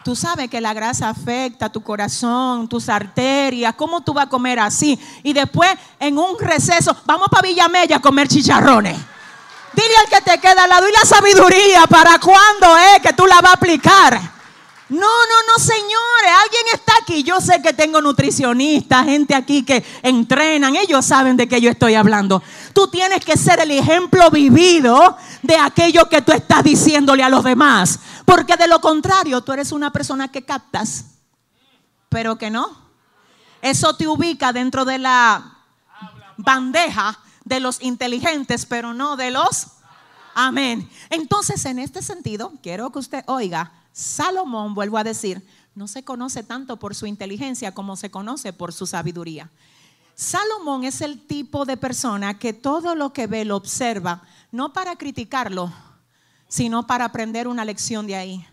[0.05, 3.75] Tú sabes que la grasa afecta tu corazón, tus arterias.
[3.75, 5.01] ¿Cómo tú vas a comer así?
[5.23, 8.99] Y después, en un receso, vamos para Villamella a comer chicharrones.
[9.73, 13.27] Dile al que te queda al lado y la sabiduría para cuándo es que tú
[13.27, 14.21] la vas a aplicar.
[14.88, 16.31] No, no, no, señores.
[16.42, 17.23] Alguien está aquí.
[17.23, 20.77] Yo sé que tengo nutricionistas, gente aquí que entrenan.
[20.77, 22.42] Ellos saben de qué yo estoy hablando.
[22.75, 27.42] Tú tienes que ser el ejemplo vivido de aquello que tú estás diciéndole a los
[27.44, 27.99] demás.
[28.27, 31.07] Porque de lo contrario, tú eres una persona que captas,
[32.11, 32.85] pero que no.
[33.62, 35.61] Eso te ubica dentro de la
[36.37, 39.68] bandeja de los inteligentes, pero no de los...
[40.35, 40.90] Amén.
[41.11, 46.43] Entonces, en este sentido, quiero que usted oiga Salomón, vuelvo a decir, no se conoce
[46.43, 49.49] tanto por su inteligencia como se conoce por su sabiduría.
[50.17, 54.97] Salomón es el tipo de persona que todo lo que ve lo observa, no para
[54.97, 55.73] criticarlo,
[56.49, 58.47] sino para aprender una lección de ahí.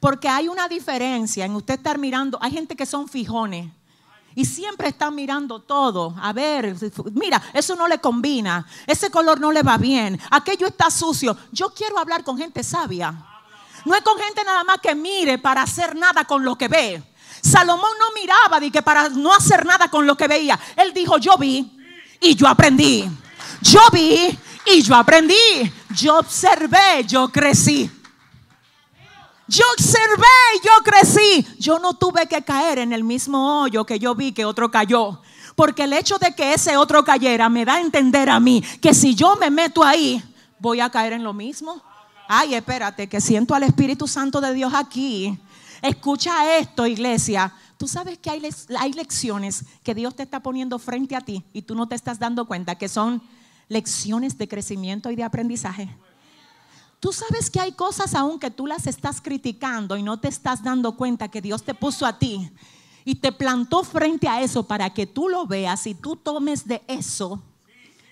[0.00, 3.70] Porque hay una diferencia en usted estar mirando, hay gente que son fijones.
[4.34, 6.14] Y siempre están mirando todo.
[6.18, 6.74] A ver,
[7.12, 8.66] mira, eso no le combina.
[8.86, 10.18] Ese color no le va bien.
[10.30, 11.36] Aquello está sucio.
[11.52, 13.37] Yo quiero hablar con gente sabia.
[13.88, 17.02] No es con gente nada más que mire para hacer nada con lo que ve.
[17.40, 20.60] Salomón no miraba de que para no hacer nada con lo que veía.
[20.76, 21.74] Él dijo, yo vi
[22.20, 23.08] y yo aprendí.
[23.62, 25.72] Yo vi y yo aprendí.
[25.96, 27.90] Yo observé, yo crecí.
[29.46, 30.26] Yo observé
[30.62, 31.46] yo crecí.
[31.58, 35.22] Yo no tuve que caer en el mismo hoyo que yo vi que otro cayó.
[35.56, 38.92] Porque el hecho de que ese otro cayera me da a entender a mí que
[38.92, 40.22] si yo me meto ahí,
[40.58, 41.87] voy a caer en lo mismo.
[42.30, 45.40] Ay, espérate, que siento al Espíritu Santo de Dios aquí.
[45.80, 47.54] Escucha esto, iglesia.
[47.78, 51.74] Tú sabes que hay, lecciones que Dios te está poniendo frente a ti y tú
[51.74, 53.22] no te estás dando cuenta que son
[53.68, 55.88] lecciones de crecimiento y de aprendizaje.
[57.00, 60.62] Tú sabes que hay cosas aún que tú las estás criticando y no te estás
[60.62, 62.50] dando cuenta que Dios te puso a ti
[63.06, 66.82] y te plantó frente a eso para que tú lo veas y tú tomes de
[66.88, 67.42] eso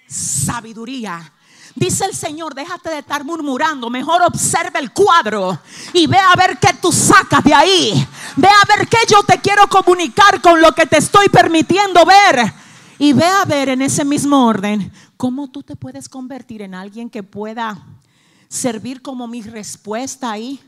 [0.06, 1.32] sabiduría.
[1.76, 5.58] Dice el Señor, déjate de estar murmurando, mejor observa el cuadro
[5.92, 8.08] y ve a ver qué tú sacas de ahí.
[8.34, 12.50] Ve a ver qué yo te quiero comunicar con lo que te estoy permitiendo ver.
[12.98, 17.10] Y ve a ver en ese mismo orden cómo tú te puedes convertir en alguien
[17.10, 17.78] que pueda
[18.48, 20.58] servir como mi respuesta ahí.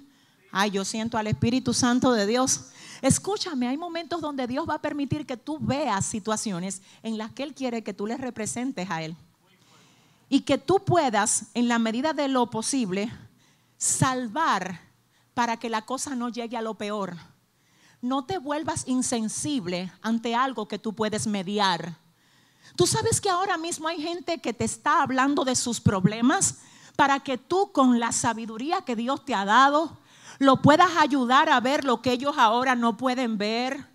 [0.53, 2.67] Ay, yo siento al Espíritu Santo de Dios.
[3.01, 7.45] Escúchame, hay momentos donde Dios va a permitir que tú veas situaciones en las que
[7.45, 9.17] Él quiere que tú le representes a Él.
[10.29, 13.11] Y que tú puedas, en la medida de lo posible,
[13.77, 14.81] salvar
[15.35, 17.17] para que la cosa no llegue a lo peor.
[18.01, 21.97] No te vuelvas insensible ante algo que tú puedes mediar.
[22.77, 26.59] Tú sabes que ahora mismo hay gente que te está hablando de sus problemas
[26.97, 29.99] para que tú con la sabiduría que Dios te ha dado,
[30.39, 33.87] lo puedas ayudar a ver lo que ellos ahora no pueden ver.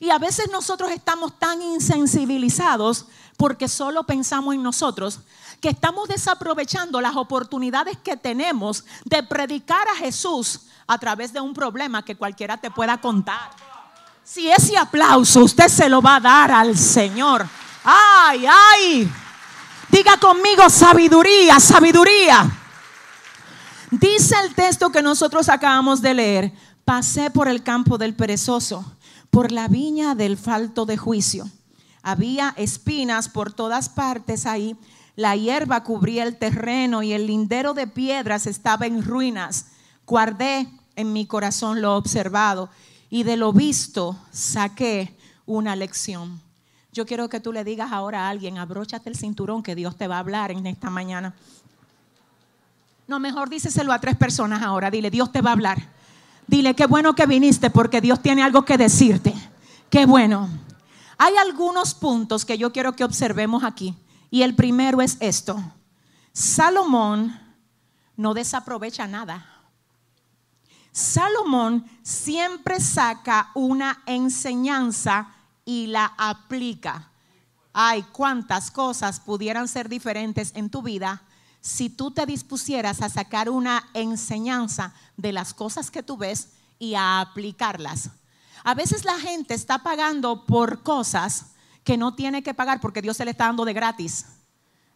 [0.00, 5.20] Y a veces nosotros estamos tan insensibilizados porque solo pensamos en nosotros
[5.64, 11.54] que estamos desaprovechando las oportunidades que tenemos de predicar a Jesús a través de un
[11.54, 13.50] problema que cualquiera te pueda contar.
[14.22, 17.48] Si ese aplauso usted se lo va a dar al Señor.
[17.82, 19.10] Ay, ay.
[19.88, 22.46] Diga conmigo sabiduría, sabiduría.
[23.90, 26.52] Dice el texto que nosotros acabamos de leer,
[26.84, 28.84] pasé por el campo del perezoso,
[29.30, 31.48] por la viña del falto de juicio.
[32.02, 34.76] Había espinas por todas partes ahí,
[35.16, 39.66] la hierba cubría el terreno y el lindero de piedras estaba en ruinas.
[40.06, 42.68] Guardé en mi corazón lo observado
[43.10, 46.40] y de lo visto saqué una lección.
[46.92, 50.06] Yo quiero que tú le digas ahora a alguien, abróchate el cinturón que Dios te
[50.06, 51.34] va a hablar en esta mañana.
[53.06, 54.90] No, mejor díselo a tres personas ahora.
[54.90, 55.88] Dile, Dios te va a hablar.
[56.46, 59.34] Dile, qué bueno que viniste porque Dios tiene algo que decirte.
[59.90, 60.48] Qué bueno.
[61.18, 63.94] Hay algunos puntos que yo quiero que observemos aquí.
[64.30, 65.62] Y el primero es esto.
[66.32, 67.38] Salomón
[68.16, 69.46] no desaprovecha nada.
[70.92, 75.28] Salomón siempre saca una enseñanza
[75.64, 77.10] y la aplica.
[77.72, 81.22] Ay, cuántas cosas pudieran ser diferentes en tu vida
[81.60, 86.94] si tú te dispusieras a sacar una enseñanza de las cosas que tú ves y
[86.94, 88.10] a aplicarlas.
[88.62, 91.46] A veces la gente está pagando por cosas
[91.84, 94.26] que no tiene que pagar porque Dios se le está dando de gratis.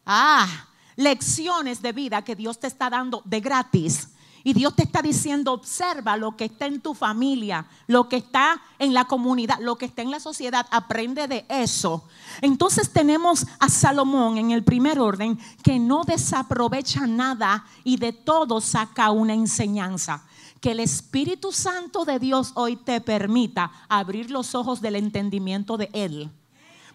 [0.05, 0.49] Ah,
[0.97, 4.09] lecciones de vida que Dios te está dando de gratis.
[4.45, 8.61] Y Dios te está diciendo, observa lo que está en tu familia, lo que está
[8.79, 12.05] en la comunidad, lo que está en la sociedad, aprende de eso.
[12.41, 18.61] Entonces tenemos a Salomón en el primer orden que no desaprovecha nada y de todo
[18.61, 20.25] saca una enseñanza.
[20.61, 25.91] Que el Espíritu Santo de Dios hoy te permita abrir los ojos del entendimiento de
[25.93, 26.33] Él.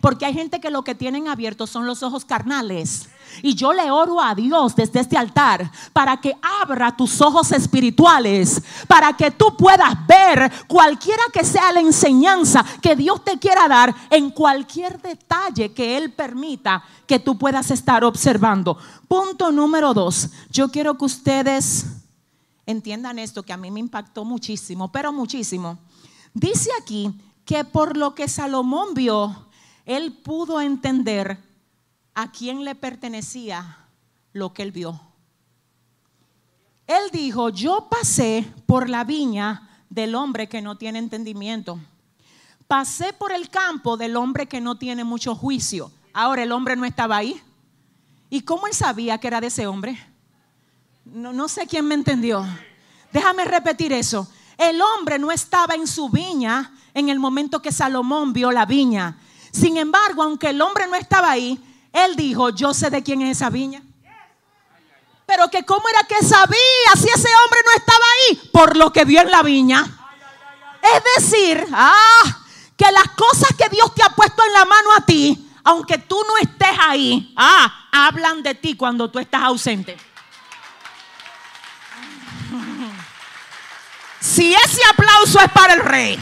[0.04, 3.08] Porque hay gente que lo que tienen abiertos son los ojos carnales.
[3.42, 8.62] Y yo le oro a Dios desde este altar para que abra tus ojos espirituales,
[8.90, 13.96] para que tú puedas ver cualquiera que sea la enseñanza que Dios te quiera dar
[14.10, 18.78] en cualquier detalle que Él permita que tú puedas estar observando.
[19.08, 21.86] Punto número dos, yo quiero que ustedes
[22.66, 25.80] entiendan esto que a mí me impactó muchísimo, pero muchísimo.
[26.34, 27.10] Dice aquí
[27.46, 29.48] que por lo que Salomón vio,
[29.86, 31.38] él pudo entender
[32.14, 33.78] a quién le pertenecía
[34.32, 35.00] lo que él vio.
[36.88, 41.80] Él dijo, yo pasé por la viña del hombre que no tiene entendimiento.
[42.68, 45.92] Pasé por el campo del hombre que no tiene mucho juicio.
[46.14, 47.42] Ahora el hombre no estaba ahí.
[48.30, 49.98] ¿Y cómo él sabía que era de ese hombre?
[51.06, 52.46] No, no sé quién me entendió.
[53.12, 54.28] Déjame repetir eso.
[54.58, 59.18] El hombre no estaba en su viña en el momento que Salomón vio la viña.
[59.54, 61.62] Sin embargo, aunque el hombre no estaba ahí,
[61.94, 63.84] él dijo, yo sé de quién es esa viña.
[65.28, 69.06] Pero que cómo era que sabía si ese hombre no estaba ahí, por lo que
[69.06, 69.86] vio en la viña.
[70.82, 72.44] Es decir, ah,
[72.76, 76.20] que las cosas que Dios te ha puesto en la mano a ti, aunque tú
[76.28, 79.96] no estés ahí, ah, hablan de ti cuando tú estás ausente.
[84.20, 86.20] Si ese aplauso es para el rey,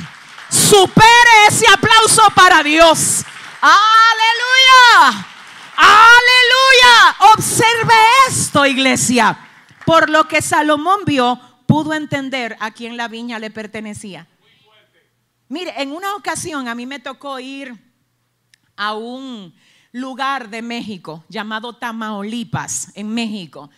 [0.51, 3.23] supere ese aplauso para Dios.
[3.61, 5.27] Aleluya.
[5.77, 7.33] Aleluya.
[7.33, 7.93] Observe
[8.27, 9.37] esto, iglesia.
[9.85, 14.27] Por lo que Salomón vio, pudo entender a quién la viña le pertenecía.
[15.47, 17.73] Mire, en una ocasión a mí me tocó ir
[18.75, 19.53] a un
[19.91, 23.69] lugar de México llamado Tamaulipas, en México.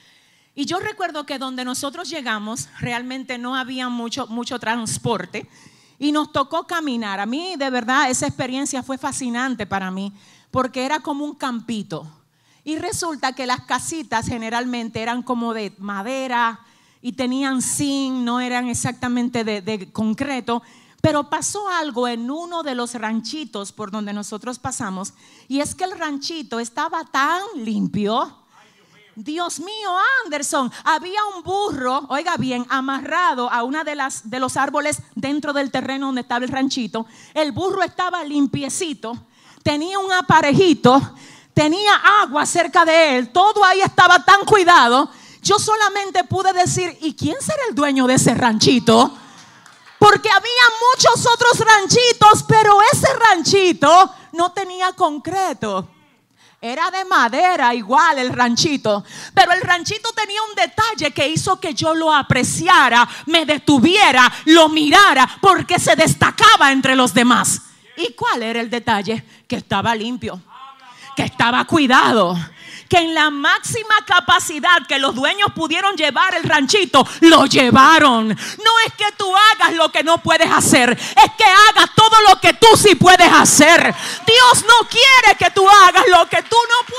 [0.55, 5.49] Y yo recuerdo que donde nosotros llegamos realmente no había mucho, mucho transporte
[6.03, 7.21] y nos tocó caminar.
[7.21, 10.11] A mí de verdad esa experiencia fue fascinante para mí
[10.51, 12.05] porque era como un campito.
[12.65, 16.59] Y resulta que las casitas generalmente eran como de madera
[17.01, 20.61] y tenían zinc, no eran exactamente de, de concreto.
[21.01, 25.13] Pero pasó algo en uno de los ranchitos por donde nosotros pasamos
[25.47, 28.42] y es que el ranchito estaba tan limpio
[29.15, 29.91] Dios mío,
[30.25, 35.53] Anderson, había un burro, oiga bien, amarrado a una de las de los árboles dentro
[35.53, 37.05] del terreno donde estaba el ranchito.
[37.35, 39.15] El burro estaba limpiecito,
[39.61, 40.99] tenía un aparejito,
[41.53, 45.09] tenía agua cerca de él, todo ahí estaba tan cuidado.
[45.43, 49.15] Yo solamente pude decir, ¿y quién será el dueño de ese ranchito?
[49.99, 50.51] Porque había
[50.91, 55.87] muchos otros ranchitos, pero ese ranchito no tenía concreto.
[56.65, 59.03] Era de madera igual el ranchito,
[59.33, 64.69] pero el ranchito tenía un detalle que hizo que yo lo apreciara, me detuviera, lo
[64.69, 67.63] mirara, porque se destacaba entre los demás.
[67.97, 69.25] ¿Y cuál era el detalle?
[69.45, 70.41] Que estaba limpio,
[71.17, 72.33] que estaba cuidado,
[72.93, 78.27] que en la máxima capacidad que los dueños pudieron llevar el ranchito, lo llevaron.
[78.27, 82.39] No es que tú hagas lo que no puedes hacer, es que hagas todo lo
[82.39, 83.81] que tú sí puedes hacer.
[83.81, 86.93] Dios no quiere que tú hagas lo que tú no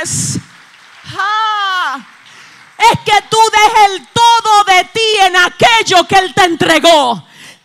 [0.00, 0.38] puedes.
[2.78, 7.22] Es que tú dejes el todo de ti en aquello que Él te entregó.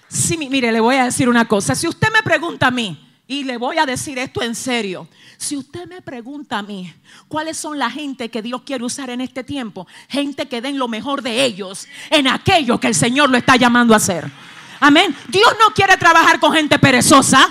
[0.09, 1.75] Sí, mire, le voy a decir una cosa.
[1.75, 5.07] Si usted me pregunta a mí, y le voy a decir esto en serio.
[5.37, 6.91] Si usted me pregunta a mí,
[7.27, 9.87] ¿cuáles son la gente que Dios quiere usar en este tiempo?
[10.09, 13.93] Gente que den lo mejor de ellos en aquello que el Señor lo está llamando
[13.93, 14.29] a hacer.
[14.79, 15.15] Amén.
[15.27, 17.47] Dios no quiere trabajar con gente perezosa.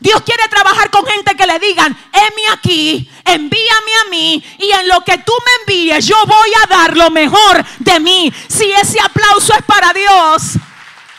[0.00, 4.88] Dios quiere trabajar con gente que le digan, heme aquí, envíame a mí y en
[4.88, 8.30] lo que tú me envíes yo voy a dar lo mejor de mí.
[8.48, 10.58] Si ese aplauso es para Dios.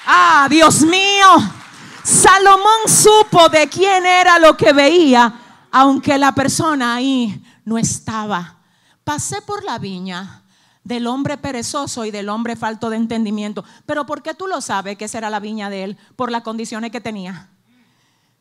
[0.06, 1.63] Ah, Dios mío.
[2.04, 5.34] Salomón supo de quién era lo que veía,
[5.72, 8.58] aunque la persona ahí no estaba.
[9.04, 10.44] Pasé por la viña
[10.84, 13.64] del hombre perezoso y del hombre falto de entendimiento.
[13.86, 15.98] Pero ¿por qué tú lo sabes que esa era la viña de él?
[16.16, 17.50] Por las condiciones que tenía.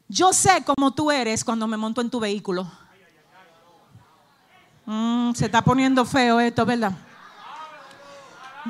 [0.09, 2.71] Yo sé cómo tú eres cuando me monto en tu vehículo.
[4.85, 6.93] Mm, se está poniendo feo esto, ¿verdad?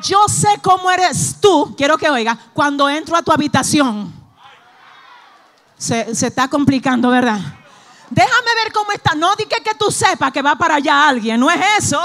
[0.03, 4.22] Yo sé cómo eres tú, quiero que oiga, cuando entro a tu habitación.
[5.83, 7.41] Se, está complicando, ¿verdad?
[8.09, 9.16] Déjame ver cómo está.
[9.16, 11.41] No di que, tú sepas que va para allá alguien.
[11.41, 12.01] No es eso.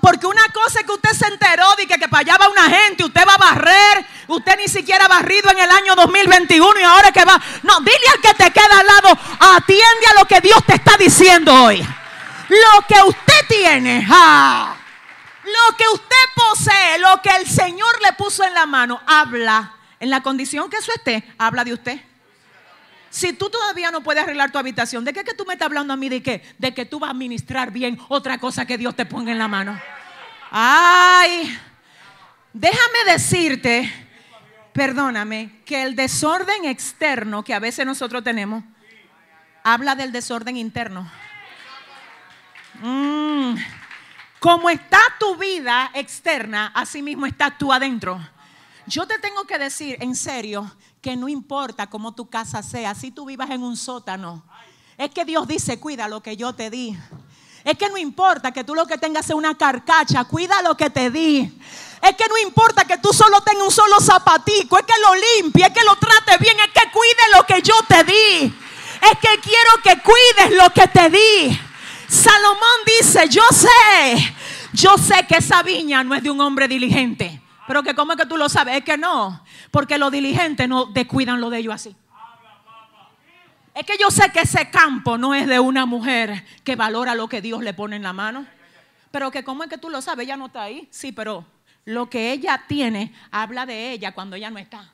[0.00, 2.64] Porque una cosa es que usted se enteró de que, que para allá va una
[2.64, 6.82] gente, usted va a barrer, usted ni siquiera ha barrido en el año 2021 y
[6.82, 7.40] ahora que va.
[7.62, 9.18] No, dile al que te queda al lado,
[9.56, 11.80] atiende a lo que Dios te está diciendo hoy.
[12.48, 18.54] Lo que usted tiene, lo que usted posee, lo que el Señor le puso en
[18.54, 19.70] la mano, habla.
[20.00, 22.13] En la condición que eso esté, habla de usted.
[23.14, 25.94] Si tú todavía no puedes arreglar tu habitación, ¿de qué que tú me estás hablando
[25.94, 26.08] a mí?
[26.08, 26.42] ¿De qué?
[26.58, 29.46] De que tú vas a administrar bien otra cosa que Dios te ponga en la
[29.46, 29.80] mano.
[30.50, 31.56] Ay,
[32.52, 33.88] déjame decirte,
[34.72, 38.64] perdóname, que el desorden externo que a veces nosotros tenemos,
[39.62, 41.08] habla del desorden interno.
[42.82, 43.54] Mm.
[44.40, 48.20] Como está tu vida externa, así mismo está tú adentro.
[48.88, 50.68] Yo te tengo que decir en serio
[51.04, 54.42] que no importa cómo tu casa sea, si tú vivas en un sótano,
[54.96, 56.96] es que Dios dice, cuida lo que yo te di.
[57.62, 60.88] Es que no importa que tú lo que tengas sea una carcacha, cuida lo que
[60.88, 61.60] te di.
[62.00, 65.66] Es que no importa que tú solo tengas un solo zapatico, es que lo limpie,
[65.66, 68.54] es que lo trate bien, es que cuide lo que yo te di.
[69.02, 71.60] Es que quiero que cuides lo que te di.
[72.08, 74.34] Salomón dice, yo sé
[74.72, 77.43] Yo sé que esa viña no es de un hombre diligente.
[77.66, 80.86] Pero que cómo es que tú lo sabes, es que no, porque los diligentes no
[80.86, 81.96] descuidan lo de ellos así.
[83.74, 87.28] Es que yo sé que ese campo no es de una mujer que valora lo
[87.28, 88.46] que Dios le pone en la mano.
[89.10, 90.88] Pero que cómo es que tú lo sabes, ella no está ahí.
[90.92, 91.44] Sí, pero
[91.84, 94.92] lo que ella tiene habla de ella cuando ella no está.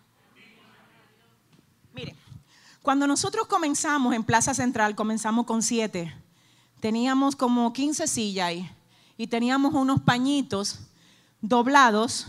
[1.93, 2.17] Mire,
[2.83, 6.15] cuando nosotros comenzamos en Plaza Central, comenzamos con siete.
[6.81, 8.71] Teníamos como 15 sillas ahí
[9.19, 10.81] y teníamos unos pañitos
[11.43, 12.29] doblados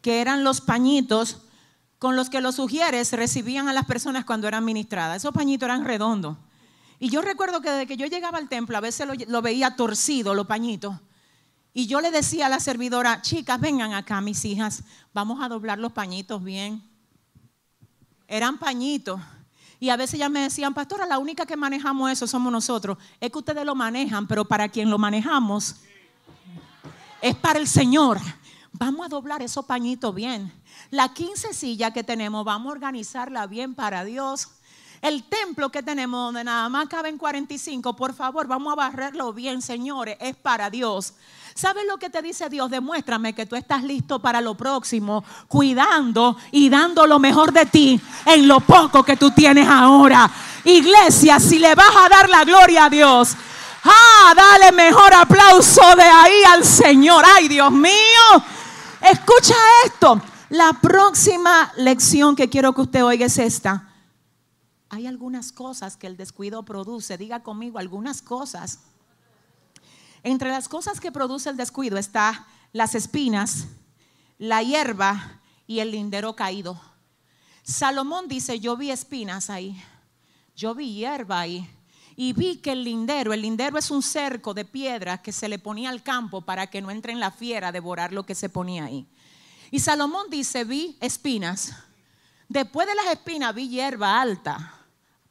[0.00, 1.38] que eran los pañitos
[1.98, 5.18] con los que los sugieres recibían a las personas cuando eran ministradas.
[5.18, 6.38] Esos pañitos eran redondos.
[6.98, 10.34] Y yo recuerdo que desde que yo llegaba al templo, a veces lo, veía torcido,
[10.34, 10.96] los pañitos.
[11.72, 14.82] Y yo le decía a la servidora, chicas, vengan acá, mis hijas,
[15.12, 16.82] vamos a doblar los pañitos bien.
[18.26, 19.20] Eran pañitos.
[19.78, 22.98] Y a veces ya me decían, pastora, la única que manejamos eso somos nosotros.
[23.18, 25.76] Es que ustedes lo manejan, pero para quien lo manejamos
[27.22, 28.18] es para el Señor.
[28.82, 30.50] Vamos a doblar esos pañitos bien.
[30.90, 34.48] La 15 silla que tenemos, vamos a organizarla bien para Dios.
[35.02, 39.60] El templo que tenemos, donde nada más caben 45, por favor, vamos a barrerlo bien,
[39.60, 41.12] señores, es para Dios.
[41.54, 42.70] ¿Sabes lo que te dice Dios?
[42.70, 48.00] Demuéstrame que tú estás listo para lo próximo, cuidando y dando lo mejor de ti
[48.24, 50.30] en lo poco que tú tienes ahora.
[50.64, 53.36] Iglesia, si le vas a dar la gloria a Dios,
[53.84, 57.22] ah, dale mejor aplauso de ahí al Señor.
[57.36, 57.90] Ay, Dios mío.
[59.02, 59.54] Escucha
[59.86, 60.20] esto.
[60.50, 63.88] La próxima lección que quiero que usted oiga es esta.
[64.88, 67.16] Hay algunas cosas que el descuido produce.
[67.16, 68.80] Diga conmigo, algunas cosas.
[70.22, 73.68] Entre las cosas que produce el descuido está las espinas,
[74.38, 76.80] la hierba y el lindero caído.
[77.62, 79.82] Salomón dice, yo vi espinas ahí,
[80.56, 81.68] yo vi hierba ahí
[82.16, 85.58] y vi que el lindero, el lindero es un cerco de piedra que se le
[85.58, 88.48] ponía al campo para que no entre en la fiera a devorar lo que se
[88.48, 89.06] ponía ahí.
[89.70, 91.74] Y Salomón dice, vi espinas.
[92.48, 94.74] Después de las espinas vi hierba alta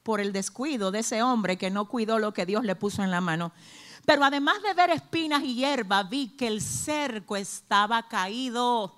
[0.04, 3.12] por el descuido de ese hombre que no cuidó lo que Dios le puso en
[3.12, 3.52] la mano.
[4.06, 8.96] Pero además de ver espinas y hierba, vi que el cerco estaba caído.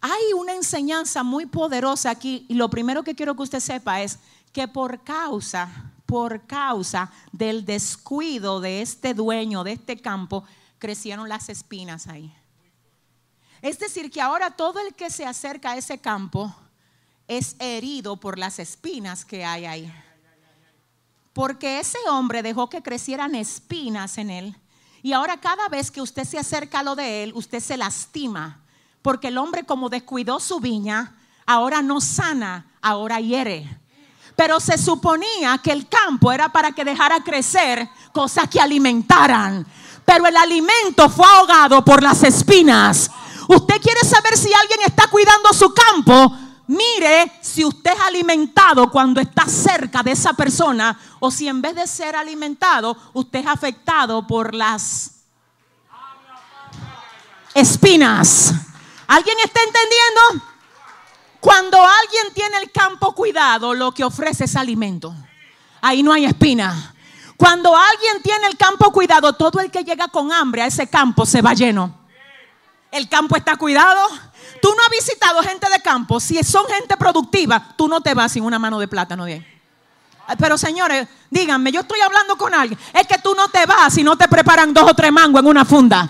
[0.00, 4.18] Hay una enseñanza muy poderosa aquí y lo primero que quiero que usted sepa es
[4.52, 10.44] que por causa por causa del descuido de este dueño de este campo,
[10.78, 12.34] crecieron las espinas ahí.
[13.60, 16.54] Es decir, que ahora todo el que se acerca a ese campo
[17.26, 19.92] es herido por las espinas que hay ahí.
[21.32, 24.56] Porque ese hombre dejó que crecieran espinas en él.
[25.02, 28.64] Y ahora cada vez que usted se acerca a lo de él, usted se lastima.
[29.02, 33.68] Porque el hombre como descuidó su viña, ahora no sana, ahora hiere.
[34.36, 39.66] Pero se suponía que el campo era para que dejara crecer cosas que alimentaran.
[40.04, 43.10] Pero el alimento fue ahogado por las espinas.
[43.48, 46.36] Usted quiere saber si alguien está cuidando su campo.
[46.68, 51.76] Mire si usted es alimentado cuando está cerca de esa persona o si en vez
[51.76, 55.12] de ser alimentado, usted es afectado por las
[57.54, 58.52] espinas.
[59.06, 60.55] ¿Alguien está entendiendo?
[61.40, 65.14] Cuando alguien tiene el campo cuidado, lo que ofrece es alimento.
[65.80, 66.94] Ahí no hay espina.
[67.36, 71.26] Cuando alguien tiene el campo cuidado, todo el que llega con hambre a ese campo
[71.26, 71.94] se va lleno.
[72.90, 74.00] El campo está cuidado.
[74.62, 76.18] Tú no has visitado gente de campo.
[76.18, 79.44] Si son gente productiva, tú no te vas sin una mano de plátano de
[80.38, 82.80] Pero señores, díganme, yo estoy hablando con alguien.
[82.94, 85.48] Es que tú no te vas si no te preparan dos o tres mangos en
[85.48, 86.08] una funda.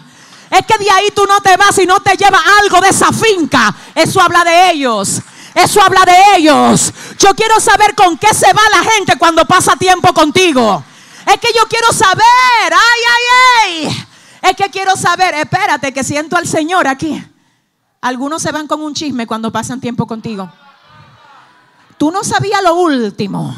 [0.51, 3.13] Es que de ahí tú no te vas y no te llevas algo de esa
[3.13, 3.75] finca.
[3.95, 5.21] Eso habla de ellos.
[5.55, 6.93] Eso habla de ellos.
[7.19, 10.85] Yo quiero saber con qué se va la gente cuando pasa tiempo contigo.
[11.27, 12.25] Es que yo quiero saber.
[12.73, 14.07] Ay, ay, ay.
[14.43, 15.35] Es que quiero saber.
[15.35, 17.23] Espérate, que siento al Señor aquí.
[18.01, 20.51] Algunos se van con un chisme cuando pasan tiempo contigo.
[21.99, 23.57] Tú no sabías lo último.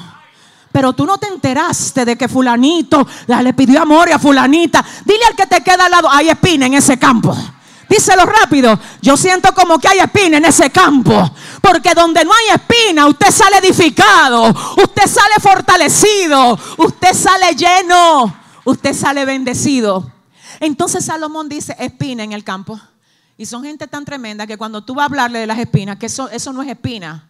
[0.72, 4.84] Pero tú no te enteraste de que fulanito le pidió amor a fulanita.
[5.04, 7.36] Dile al que te queda al lado, hay espina en ese campo.
[7.88, 8.78] Díselo rápido.
[9.00, 11.30] Yo siento como que hay espina en ese campo.
[11.62, 14.50] Porque donde no hay espina, usted sale edificado.
[14.76, 16.58] Usted sale fortalecido.
[16.76, 18.36] Usted sale lleno.
[18.64, 20.12] Usted sale bendecido.
[20.60, 22.78] Entonces Salomón dice, espina en el campo.
[23.38, 26.06] Y son gente tan tremenda que cuando tú vas a hablarle de las espinas, que
[26.06, 27.28] eso, eso no es espina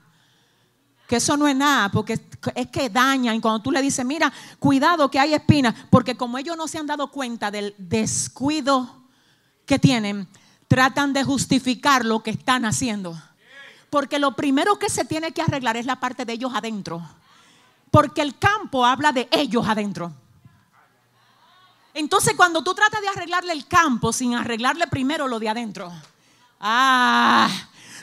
[1.08, 2.20] que eso no es nada, porque
[2.54, 3.40] es que dañan.
[3.40, 6.86] Cuando tú le dices, mira, cuidado que hay espinas, porque como ellos no se han
[6.86, 9.04] dado cuenta del descuido
[9.66, 10.28] que tienen,
[10.66, 13.20] tratan de justificar lo que están haciendo.
[13.90, 17.02] Porque lo primero que se tiene que arreglar es la parte de ellos adentro.
[17.90, 20.12] Porque el campo habla de ellos adentro.
[21.94, 25.90] Entonces cuando tú tratas de arreglarle el campo sin arreglarle primero lo de adentro.
[26.60, 27.48] Ah,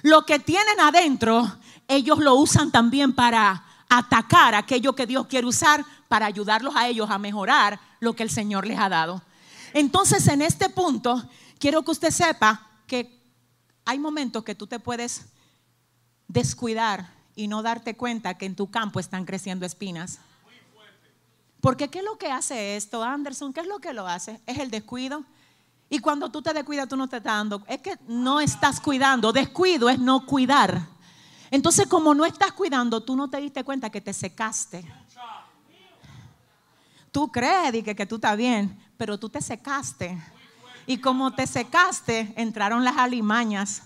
[0.01, 1.57] lo que tienen adentro,
[1.87, 7.09] ellos lo usan también para atacar aquello que Dios quiere usar para ayudarlos a ellos
[7.09, 9.21] a mejorar lo que el Señor les ha dado.
[9.73, 11.29] Entonces en este punto
[11.59, 13.21] quiero que usted sepa que
[13.85, 15.25] hay momentos que tú te puedes
[16.27, 20.19] descuidar y no darte cuenta que en tu campo están creciendo espinas.
[21.61, 23.51] Porque ¿qué es lo que hace esto, Anderson?
[23.51, 24.39] ¿Qué es lo que lo hace?
[24.45, 25.23] Es el descuido.
[25.89, 27.63] Y cuando tú te descuidas, tú no te estás dando.
[27.67, 29.31] Es que no estás cuidando.
[29.31, 30.87] Descuido es no cuidar.
[31.55, 34.85] Entonces, como no estás cuidando, tú no te diste cuenta que te secaste.
[37.13, 40.21] Tú crees que, que tú estás bien, pero tú te secaste.
[40.85, 43.83] Y como te secaste, entraron las alimañas.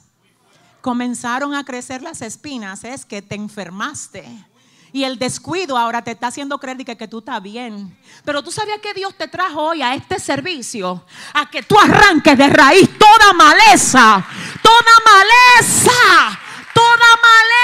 [0.82, 2.84] Comenzaron a crecer las espinas.
[2.84, 4.26] Es que te enfermaste.
[4.92, 7.96] Y el descuido ahora te está haciendo creer que, que tú estás bien.
[8.26, 11.06] Pero tú sabías que Dios te trajo hoy a este servicio.
[11.36, 14.26] A que tú arranques de raíz toda maleza.
[14.64, 16.40] Toda maleza.
[16.74, 17.59] Toda maleza.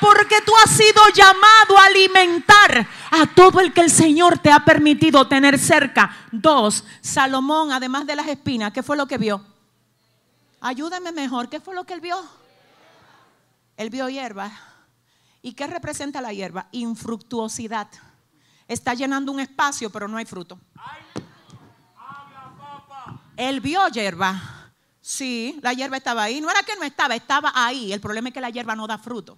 [0.00, 4.64] Porque tú has sido llamado a alimentar a todo el que el Señor te ha
[4.64, 6.14] permitido tener cerca.
[6.30, 9.44] Dos, Salomón, además de las espinas, ¿qué fue lo que vio?
[10.60, 12.16] Ayúdame mejor, ¿qué fue lo que él vio?
[13.76, 14.50] Él vio hierba.
[15.42, 16.68] ¿Y qué representa la hierba?
[16.72, 17.88] Infructuosidad.
[18.68, 20.58] Está llenando un espacio, pero no hay fruto.
[23.36, 24.70] Él vio hierba.
[25.00, 26.40] Sí, la hierba estaba ahí.
[26.40, 27.92] No era que no estaba, estaba ahí.
[27.92, 29.36] El problema es que la hierba no da fruto.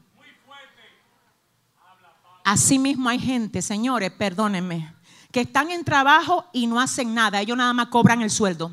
[2.46, 4.94] Así mismo hay gente, señores, perdónenme,
[5.32, 7.40] que están en trabajo y no hacen nada.
[7.40, 8.70] Ellos nada más cobran el sueldo.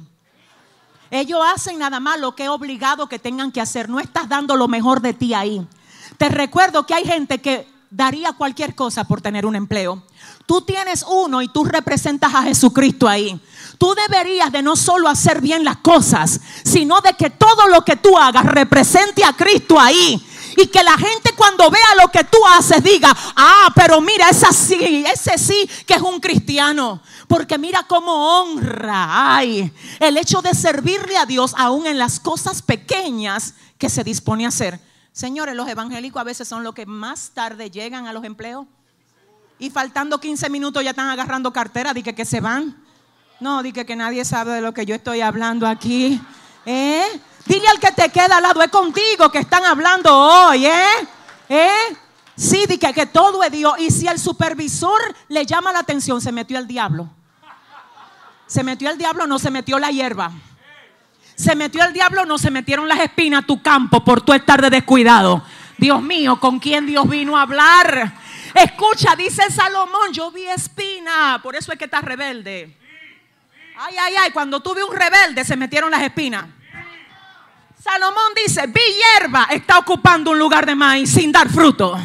[1.10, 3.90] Ellos hacen nada más lo que es obligado que tengan que hacer.
[3.90, 5.68] No estás dando lo mejor de ti ahí.
[6.20, 10.04] Te recuerdo que hay gente que daría cualquier cosa por tener un empleo.
[10.46, 13.42] Tú tienes uno y tú representas a Jesucristo ahí.
[13.80, 17.96] Tú deberías de no solo hacer bien las cosas, sino de que todo lo que
[17.96, 20.24] tú hagas represente a Cristo ahí.
[20.58, 24.52] Y que la gente cuando vea lo que tú haces diga, ah, pero mira, ese
[24.54, 27.02] sí, ese sí que es un cristiano.
[27.28, 32.62] Porque mira cómo honra ay, el hecho de servirle a Dios aún en las cosas
[32.62, 34.80] pequeñas que se dispone a hacer.
[35.12, 38.66] Señores, los evangélicos a veces son los que más tarde llegan a los empleos.
[39.60, 42.76] Y faltando 15 minutos ya están agarrando cartera, dije que se van.
[43.40, 46.20] No, dije que nadie sabe de lo que yo estoy hablando aquí.
[46.66, 47.06] ¿Eh?
[47.46, 51.08] Dile al que te queda al lado, es contigo que están hablando hoy, ¿eh?
[51.50, 51.98] ¿Eh?
[52.36, 53.76] Sí, dije que todo es Dios.
[53.80, 57.10] Y si el supervisor le llama la atención, se metió el diablo.
[58.48, 60.32] Se metió el diablo, no se metió la hierba.
[61.36, 64.62] Se metió el diablo, no se metieron las espinas a tu campo por tu estar
[64.62, 65.44] de descuidado.
[65.78, 68.14] Dios mío, ¿con quién Dios vino a hablar?
[68.54, 72.78] Escucha, dice Salomón, yo vi espina, por eso es que estás rebelde.
[73.78, 76.46] Ay, ay, ay, cuando tuve un rebelde se metieron las espinas.
[77.84, 82.00] Salomón dice, vi hierba, está ocupando un lugar de maíz sin dar fruto.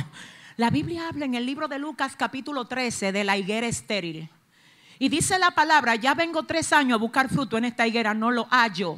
[0.57, 4.29] La Biblia habla en el libro de Lucas capítulo 13 de la higuera estéril.
[4.99, 8.33] Y dice la palabra, ya vengo tres años a buscar fruto en esta higuera, no
[8.33, 8.97] lo hallo.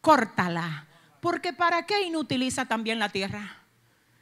[0.00, 0.84] Córtala.
[1.20, 3.58] Porque ¿para qué inutiliza también la tierra?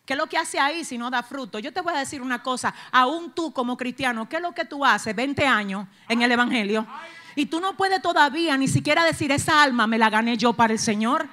[0.05, 1.59] ¿Qué es lo que hace ahí si no da fruto?
[1.59, 4.67] Yo te voy a decir una cosa, aún tú como cristiano, ¿qué es lo que
[4.67, 6.87] tú haces 20 años en el Evangelio?
[7.35, 10.75] Y tú no puedes todavía ni siquiera decir, esa alma me la gané yo para
[10.75, 11.27] el Señor.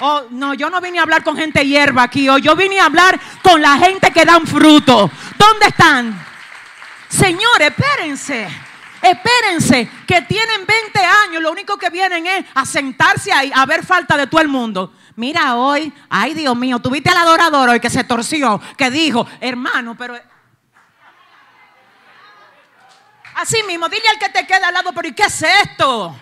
[0.00, 2.28] Oh, no, yo no vine a hablar con gente hierba aquí.
[2.28, 5.10] Oh, yo vine a hablar con la gente que dan fruto.
[5.38, 6.24] ¿Dónde están?
[7.08, 8.48] Señores, espérense.
[9.00, 13.84] Espérense, que tienen 20 años, lo único que vienen es a sentarse ahí a ver
[13.84, 14.94] falta de todo el mundo.
[15.16, 19.94] Mira hoy, ay Dios mío, tuviste al adorador hoy que se torció, que dijo, hermano,
[19.96, 20.18] pero...
[23.34, 26.16] Así mismo, dile al que te queda al lado, pero ¿y qué es esto?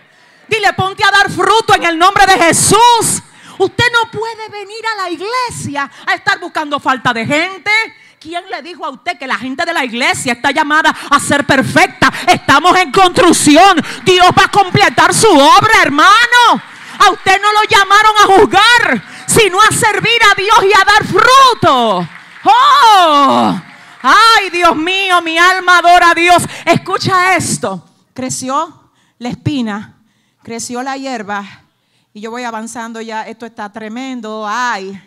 [0.49, 3.23] Dile, ponte a dar fruto en el nombre de Jesús.
[3.59, 7.71] Usted no puede venir a la iglesia a estar buscando falta de gente.
[8.21, 11.45] ¿Quién le dijo a usted que la gente de la iglesia está llamada a ser
[11.45, 12.13] perfecta?
[12.29, 13.85] Estamos en construcción.
[14.05, 16.63] Dios va a completar su obra, hermano.
[16.99, 21.05] A usted no lo llamaron a juzgar, sino a servir a Dios y a dar
[21.05, 22.09] fruto.
[22.45, 23.61] ¡Oh!
[24.03, 26.45] Ay, Dios mío, mi alma adora a Dios.
[26.65, 27.89] Escucha esto.
[28.15, 29.97] Creció la espina,
[30.43, 31.62] creció la hierba.
[32.15, 33.23] Y yo voy avanzando ya.
[33.23, 34.45] Esto está tremendo.
[34.47, 35.01] Ay.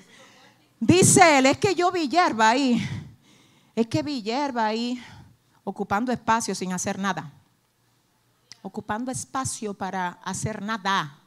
[0.79, 2.83] Dice él, es que yo vi hierba ahí.
[3.75, 5.01] Es que vi hierba ahí
[5.63, 7.31] ocupando espacio sin hacer nada.
[8.61, 11.19] Ocupando espacio para hacer nada.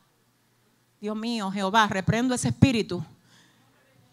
[1.01, 3.05] Dios mío, Jehová, reprendo ese espíritu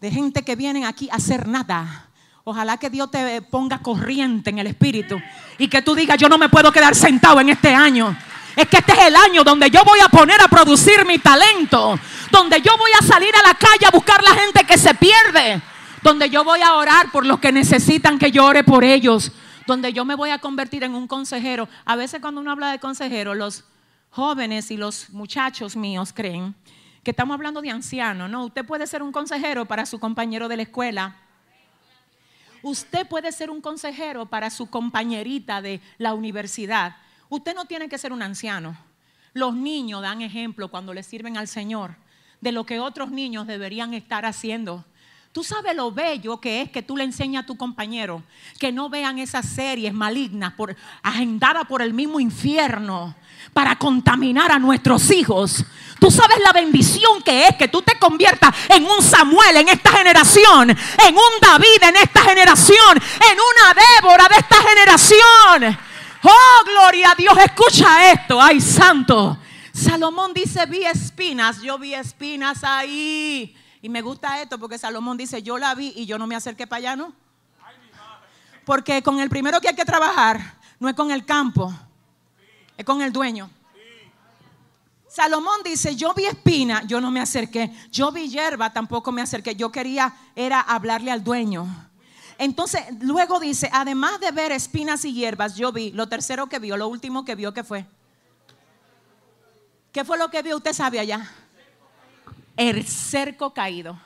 [0.00, 2.10] de gente que vienen aquí a hacer nada.
[2.44, 5.16] Ojalá que Dios te ponga corriente en el espíritu
[5.58, 8.16] y que tú digas, yo no me puedo quedar sentado en este año.
[8.56, 11.98] Es que este es el año donde yo voy a poner a producir mi talento.
[12.30, 15.60] Donde yo voy a salir a la calle a buscar la gente que se pierde.
[16.02, 19.30] Donde yo voy a orar por los que necesitan que yo ore por ellos.
[19.66, 21.68] Donde yo me voy a convertir en un consejero.
[21.84, 23.64] A veces cuando uno habla de consejero, los
[24.10, 26.54] jóvenes y los muchachos míos creen
[27.06, 28.30] que estamos hablando de ancianos.
[28.30, 31.14] No, usted puede ser un consejero para su compañero de la escuela.
[32.62, 36.96] Usted puede ser un consejero para su compañerita de la universidad.
[37.28, 38.76] Usted no tiene que ser un anciano.
[39.32, 41.96] Los niños dan ejemplo cuando le sirven al Señor
[42.40, 44.84] de lo que otros niños deberían estar haciendo.
[45.32, 48.22] Tú sabes lo bello que es que tú le enseñas a tu compañero
[48.58, 53.14] que no vean esas series malignas por, agendadas por el mismo infierno
[53.52, 55.62] para contaminar a nuestros hijos.
[56.00, 59.90] Tú sabes la bendición que es que tú te conviertas en un Samuel en esta
[59.90, 65.85] generación, en un David en esta generación, en una Débora de esta generación.
[66.28, 69.38] Oh, gloria a Dios, escucha esto, ay santo.
[69.72, 73.54] Salomón dice, vi espinas, yo vi espinas ahí.
[73.80, 76.66] Y me gusta esto porque Salomón dice, yo la vi y yo no me acerqué
[76.66, 77.12] para allá, ¿no?
[78.64, 81.72] Porque con el primero que hay que trabajar no es con el campo,
[82.76, 83.48] es con el dueño.
[85.06, 87.72] Salomón dice, yo vi espina, yo no me acerqué.
[87.92, 89.54] Yo vi hierba, tampoco me acerqué.
[89.54, 91.66] Yo quería, era hablarle al dueño.
[92.38, 96.76] Entonces, luego dice, además de ver espinas y hierbas, yo vi, lo tercero que vio,
[96.76, 97.86] lo último que vio, ¿qué fue?
[99.92, 100.56] ¿Qué fue lo que vio?
[100.56, 101.30] Usted sabe allá
[102.56, 103.98] el cerco caído.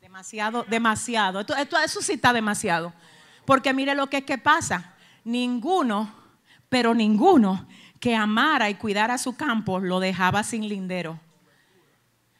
[0.00, 1.40] Demasiado, demasiado.
[1.40, 2.92] Esto, eso sí está demasiado.
[3.44, 4.94] Porque mire lo que es que pasa.
[5.24, 6.12] Ninguno,
[6.68, 7.66] pero ninguno
[8.00, 11.20] que amara y cuidara su campo lo dejaba sin lindero.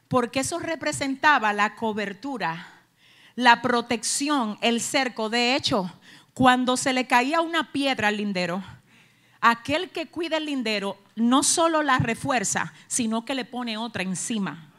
[0.09, 2.76] Porque eso representaba la cobertura,
[3.37, 5.29] la protección, el cerco.
[5.29, 5.93] De hecho,
[6.35, 8.65] cuando se le caía una piedra al lindero,
[9.41, 14.73] aquel que cuida el lindero no solo la refuerza, sino que le pone otra encima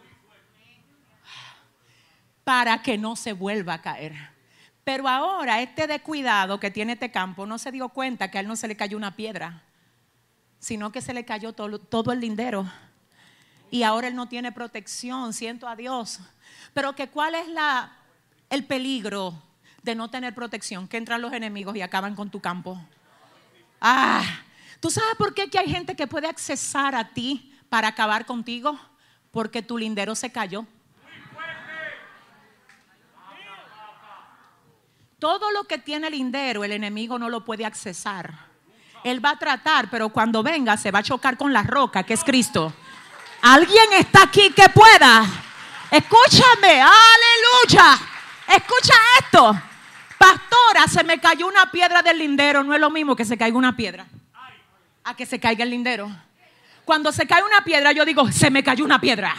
[2.43, 4.15] para que no se vuelva a caer.
[4.83, 8.41] Pero ahora este de cuidado que tiene este campo no se dio cuenta que a
[8.41, 9.63] él no se le cayó una piedra,
[10.59, 12.65] sino que se le cayó todo, todo el lindero.
[13.69, 16.21] Y ahora él no tiene protección, siento a Dios.
[16.73, 17.96] Pero que cuál es la,
[18.49, 19.41] el peligro
[19.83, 22.79] de no tener protección, que entran los enemigos y acaban con tu campo.
[23.79, 24.23] Ah,
[24.79, 28.79] ¿Tú sabes por qué hay gente que puede accesar a ti para acabar contigo?
[29.31, 30.65] Porque tu lindero se cayó.
[35.19, 38.47] Todo lo que tiene lindero, el enemigo no lo puede accesar.
[39.03, 42.13] Él va a tratar, pero cuando venga se va a chocar con la roca, que
[42.13, 42.71] es Cristo.
[43.41, 45.25] ¿Alguien está aquí que pueda?
[45.89, 47.97] Escúchame, aleluya.
[48.47, 49.61] Escucha esto.
[50.17, 52.63] Pastora, se me cayó una piedra del lindero.
[52.63, 54.07] No es lo mismo que se caiga una piedra
[55.03, 56.09] a que se caiga el lindero.
[56.83, 59.33] Cuando se cae una piedra, yo digo, se me cayó una piedra.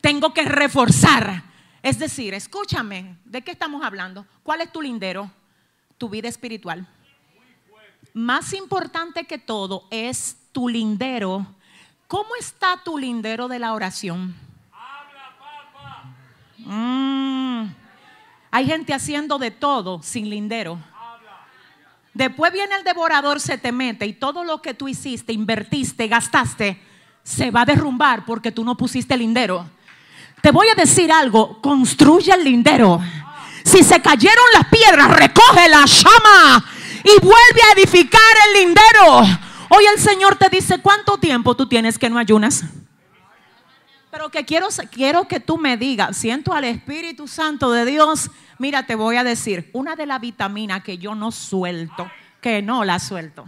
[0.00, 1.42] Tengo que reforzar.
[1.82, 4.26] Es decir, escúchame, ¿de qué estamos hablando?
[4.42, 5.30] ¿Cuál es tu lindero?
[5.96, 6.86] Tu vida espiritual.
[8.14, 11.46] Más importante que todo es tu lindero.
[12.06, 14.34] ¿Cómo está tu lindero de la oración?
[16.58, 17.66] Mm.
[18.50, 20.78] Hay gente haciendo de todo sin lindero.
[22.14, 26.82] Después viene el devorador, se te mete y todo lo que tú hiciste, invertiste, gastaste,
[27.22, 29.68] se va a derrumbar porque tú no pusiste lindero.
[30.40, 33.00] Te voy a decir algo, construye el lindero.
[33.64, 36.64] Si se cayeron las piedras, recoge la llama
[37.04, 39.20] y vuelve a edificar el lindero.
[39.68, 42.64] Hoy el Señor te dice, ¿cuánto tiempo tú tienes que no ayunas?
[44.10, 48.82] Pero que quiero, quiero que tú me digas, siento al Espíritu Santo de Dios Mira,
[48.84, 52.98] te voy a decir, una de las vitaminas que yo no suelto, que no la
[52.98, 53.46] suelto.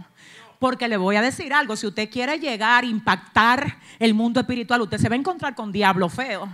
[0.57, 4.99] Porque le voy a decir algo, si usted quiere llegar impactar el mundo espiritual, usted
[4.99, 6.47] se va a encontrar con diablo feo.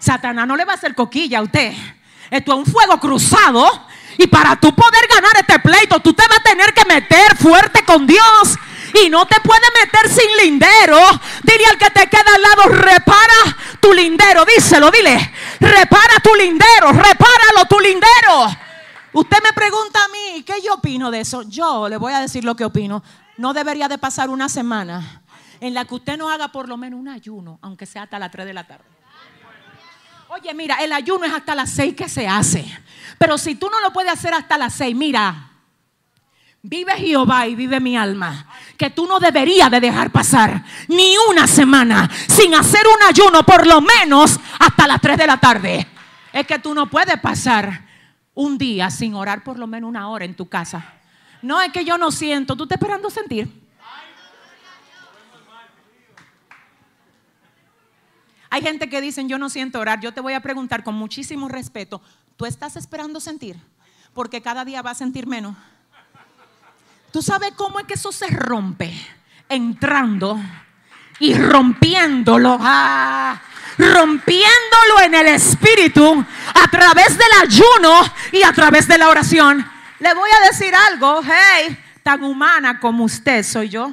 [0.00, 1.72] Satanás no le va a hacer coquilla a usted.
[2.28, 3.86] Esto es un fuego cruzado.
[4.18, 7.84] Y para tú poder ganar este pleito, tú te vas a tener que meter fuerte
[7.84, 8.58] con Dios.
[8.94, 10.98] Y no te puedes meter sin lindero.
[11.42, 14.44] Dile al que te queda al lado, repara tu lindero.
[14.44, 15.32] Díselo, dile.
[15.60, 18.56] Repara tu lindero, repáralo tu lindero.
[19.12, 21.42] Usted me pregunta a mí, ¿qué yo opino de eso?
[21.42, 23.02] Yo le voy a decir lo que opino.
[23.36, 25.22] No debería de pasar una semana
[25.60, 28.30] en la que usted no haga por lo menos un ayuno, aunque sea hasta las
[28.30, 28.84] 3 de la tarde.
[30.28, 32.64] Oye, mira, el ayuno es hasta las 6 que se hace.
[33.18, 35.49] Pero si tú no lo puedes hacer hasta las 6, mira,
[36.62, 38.46] Vive Jehová y vive mi alma.
[38.76, 43.66] Que tú no deberías de dejar pasar ni una semana sin hacer un ayuno, por
[43.66, 45.86] lo menos hasta las 3 de la tarde.
[46.32, 47.86] Es que tú no puedes pasar
[48.34, 50.94] un día sin orar por lo menos una hora en tu casa.
[51.42, 53.48] No es que yo no siento, tú estás esperando sentir.
[58.50, 60.00] Hay gente que dicen, yo no siento orar.
[60.00, 62.02] Yo te voy a preguntar con muchísimo respeto,
[62.36, 63.56] ¿tú estás esperando sentir?
[64.12, 65.56] Porque cada día va a sentir menos.
[67.12, 68.92] ¿Tú sabes cómo es que eso se rompe?
[69.48, 70.40] Entrando
[71.18, 72.56] y rompiéndolo.
[72.60, 73.40] Ah,
[73.78, 78.00] rompiéndolo en el espíritu a través del ayuno
[78.32, 79.66] y a través de la oración.
[79.98, 83.92] Le voy a decir algo, hey, tan humana como usted soy yo.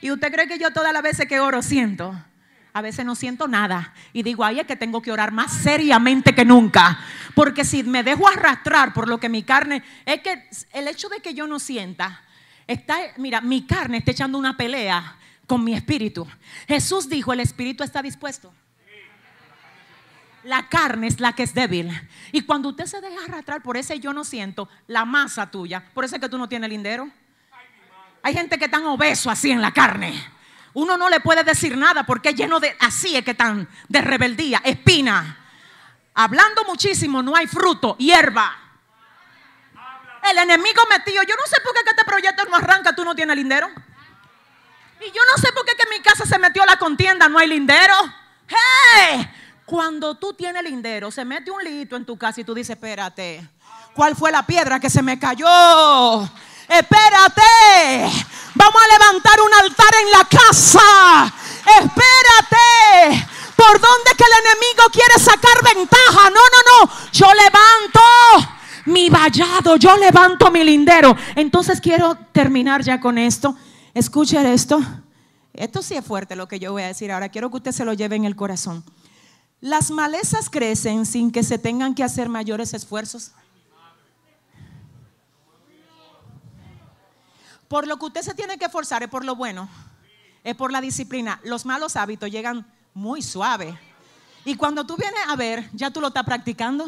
[0.00, 2.14] ¿Y usted cree que yo todas las veces que oro siento?
[2.72, 6.34] A veces no siento nada y digo, ay, es que tengo que orar más seriamente
[6.34, 6.98] que nunca.
[7.34, 11.20] Porque si me dejo arrastrar por lo que mi carne, es que el hecho de
[11.20, 12.23] que yo no sienta,
[12.66, 16.26] está, mira, mi carne está echando una pelea con mi espíritu.
[16.66, 18.52] Jesús dijo, el espíritu está dispuesto.
[20.44, 21.90] La carne es la que es débil.
[22.32, 26.04] Y cuando usted se deja arrastrar por ese yo no siento, la masa tuya, por
[26.04, 27.10] eso es que tú no tienes lindero.
[28.22, 30.34] Hay gente que tan obeso así en la carne
[30.74, 34.00] uno no le puede decir nada porque es lleno de, así es que están, de
[34.00, 35.38] rebeldía, espina.
[36.14, 38.52] Hablando muchísimo, no hay fruto, hierba.
[40.30, 43.36] El enemigo metido, yo no sé por qué este proyecto no arranca, tú no tienes
[43.36, 43.68] lindero.
[45.00, 47.38] Y yo no sé por qué que en mi casa se metió la contienda, no
[47.38, 47.94] hay lindero.
[49.66, 53.46] Cuando tú tienes lindero, se mete un lito en tu casa y tú dices, espérate,
[53.94, 56.22] ¿cuál fue la piedra que se me cayó?
[56.68, 57.42] Espérate.
[58.54, 61.34] Vamos a levantar un altar en la casa.
[61.66, 63.28] Espérate.
[63.56, 66.30] ¿Por dónde que el enemigo quiere sacar ventaja?
[66.30, 66.92] No, no, no.
[67.12, 68.00] Yo levanto
[68.86, 71.16] mi vallado, yo levanto mi lindero.
[71.36, 73.56] Entonces quiero terminar ya con esto.
[73.92, 74.80] Escuchen esto.
[75.52, 77.28] Esto sí es fuerte lo que yo voy a decir ahora.
[77.28, 78.84] Quiero que usted se lo lleve en el corazón.
[79.60, 83.32] Las malezas crecen sin que se tengan que hacer mayores esfuerzos.
[87.68, 89.68] Por lo que usted se tiene que esforzar es por lo bueno,
[90.44, 91.40] es por la disciplina.
[91.44, 93.78] Los malos hábitos llegan muy suave.
[94.44, 96.86] Y cuando tú vienes a ver, ya tú lo estás practicando,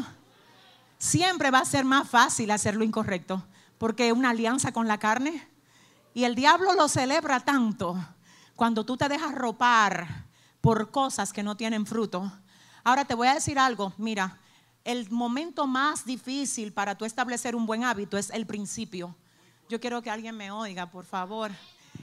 [0.99, 3.47] siempre va a ser más fácil hacer lo incorrecto,
[3.78, 5.47] porque una alianza con la carne.
[6.14, 7.97] Y el diablo lo celebra tanto
[8.55, 10.24] cuando tú te dejas ropar
[10.61, 12.32] por cosas que no tienen fruto.
[12.84, 14.38] Ahora te voy a decir algo, mira,
[14.84, 19.14] el momento más difícil para tú establecer un buen hábito es el principio.
[19.68, 21.51] Yo quiero que alguien me oiga, por favor.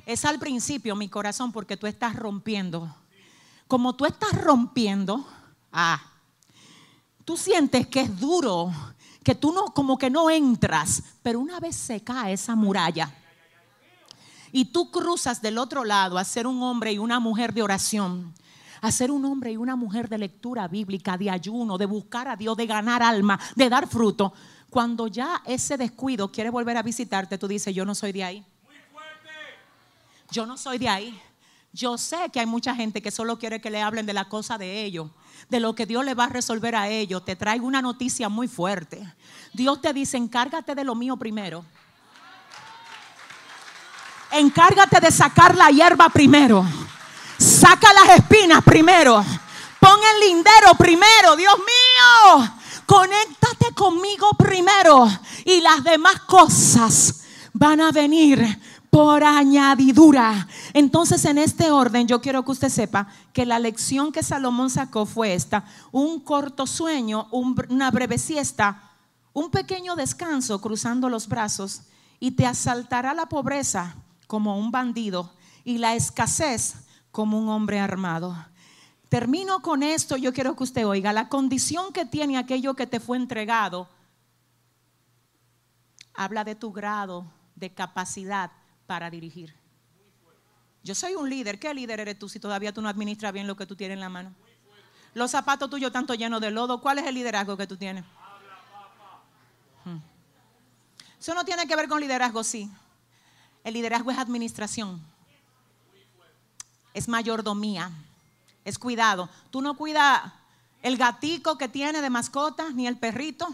[0.06, 2.94] Es al principio mi corazón porque tú estás rompiendo.
[3.68, 5.26] Como tú estás rompiendo,
[5.72, 6.13] ah,
[7.26, 8.72] tú sientes que es duro,
[9.24, 13.14] que tú no, como que no entras, pero una vez se cae esa muralla
[14.54, 18.36] y tú cruzas del otro lado a ser un hombre y una mujer de oración,
[18.82, 22.36] a ser un hombre y una mujer de lectura bíblica, de ayuno, de buscar a
[22.36, 24.32] Dios, de ganar alma, de dar fruto.
[24.70, 28.46] Cuando ya ese descuido quiere volver a visitarte, tú dices, yo no soy de ahí.
[30.30, 31.20] Yo no soy de ahí.
[31.72, 34.60] Yo sé que hay mucha gente que solo quiere que le hablen de la cosa
[34.60, 35.10] de ellos,
[35.50, 37.24] de lo que Dios le va a resolver a ellos.
[37.26, 39.02] Te traigo una noticia muy fuerte.
[39.54, 41.66] Dios te dice, encárgate de lo mío primero.
[44.32, 46.66] Encárgate de sacar la hierba primero.
[47.38, 49.24] Saca las espinas primero.
[49.80, 52.54] Pon el lindero primero, Dios mío.
[52.86, 55.08] Conéctate conmigo primero
[55.46, 57.24] y las demás cosas
[57.54, 58.60] van a venir
[58.94, 60.48] por añadidura.
[60.72, 65.08] Entonces, en este orden, yo quiero que usted sepa que la lección que Salomón sacó
[65.08, 68.92] fue esta: un corto sueño, una breve siesta,
[69.34, 71.82] un pequeño descanso cruzando los brazos
[72.20, 73.96] y te asaltará la pobreza
[74.28, 75.34] como un bandido
[75.64, 76.76] y la escasez
[77.12, 78.46] como un hombre armado.
[79.10, 83.00] Termino con esto, yo quiero que usted oiga, la condición que tiene aquello que te
[83.00, 83.90] fue entregado,
[86.14, 87.26] habla de tu grado
[87.56, 88.52] de capacidad
[88.94, 89.52] para dirigir.
[90.84, 93.58] Yo soy un líder, ¿qué líder eres tú si todavía tú no administras bien lo
[93.58, 94.36] que tú tienes en la mano?
[95.16, 98.06] Los zapatos tuyos tanto llenos de lodo, ¿cuál es el liderazgo que tú tienes?
[99.84, 99.98] Hmm.
[101.20, 102.70] Eso no tiene que ver con liderazgo, sí.
[103.64, 105.02] El liderazgo es administración.
[106.94, 107.90] Es mayordomía
[108.64, 109.28] es cuidado.
[109.50, 110.22] Tú no cuidas
[110.84, 113.52] el gatico que tiene de mascota, ni el perrito.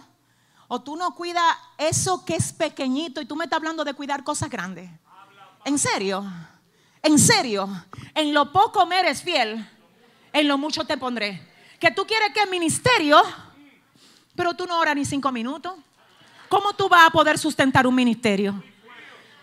[0.67, 4.25] O tú no cuidas eso que es pequeñito y tú me estás hablando de cuidar
[4.25, 4.91] cosas grandes.
[5.65, 6.25] ¿En serio?
[7.01, 7.69] ¿En serio?
[8.13, 9.67] En lo poco me eres fiel,
[10.33, 11.47] en lo mucho te pondré.
[11.79, 13.21] Que tú quieres que el ministerio,
[14.35, 15.73] pero tú no oras ni cinco minutos.
[16.49, 18.61] ¿Cómo tú vas a poder sustentar un ministerio?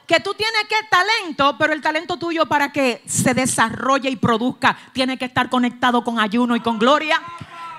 [0.06, 4.76] que tú tienes que talento, pero el talento tuyo para que se desarrolle y produzca
[4.92, 7.20] tiene que estar conectado con ayuno y con gloria.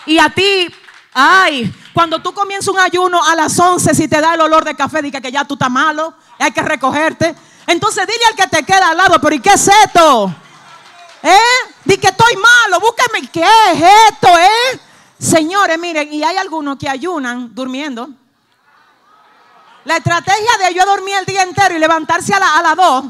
[0.06, 0.68] Y a ti,
[1.14, 4.76] ay, cuando tú comienzas un ayuno a las 11, si te da el olor de
[4.76, 7.34] café, diga que ya tú estás malo, hay que recogerte.
[7.68, 10.34] Entonces dile al que te queda al lado, pero ¿y qué es esto?
[11.22, 11.74] ¿Eh?
[11.84, 13.30] Di que estoy malo, búsqueme.
[13.30, 14.80] ¿Qué es esto, eh?
[15.20, 18.10] Señores, miren, y hay algunos que ayunan durmiendo.
[19.84, 23.06] La estrategia de yo dormir el día entero y levantarse a las la 2.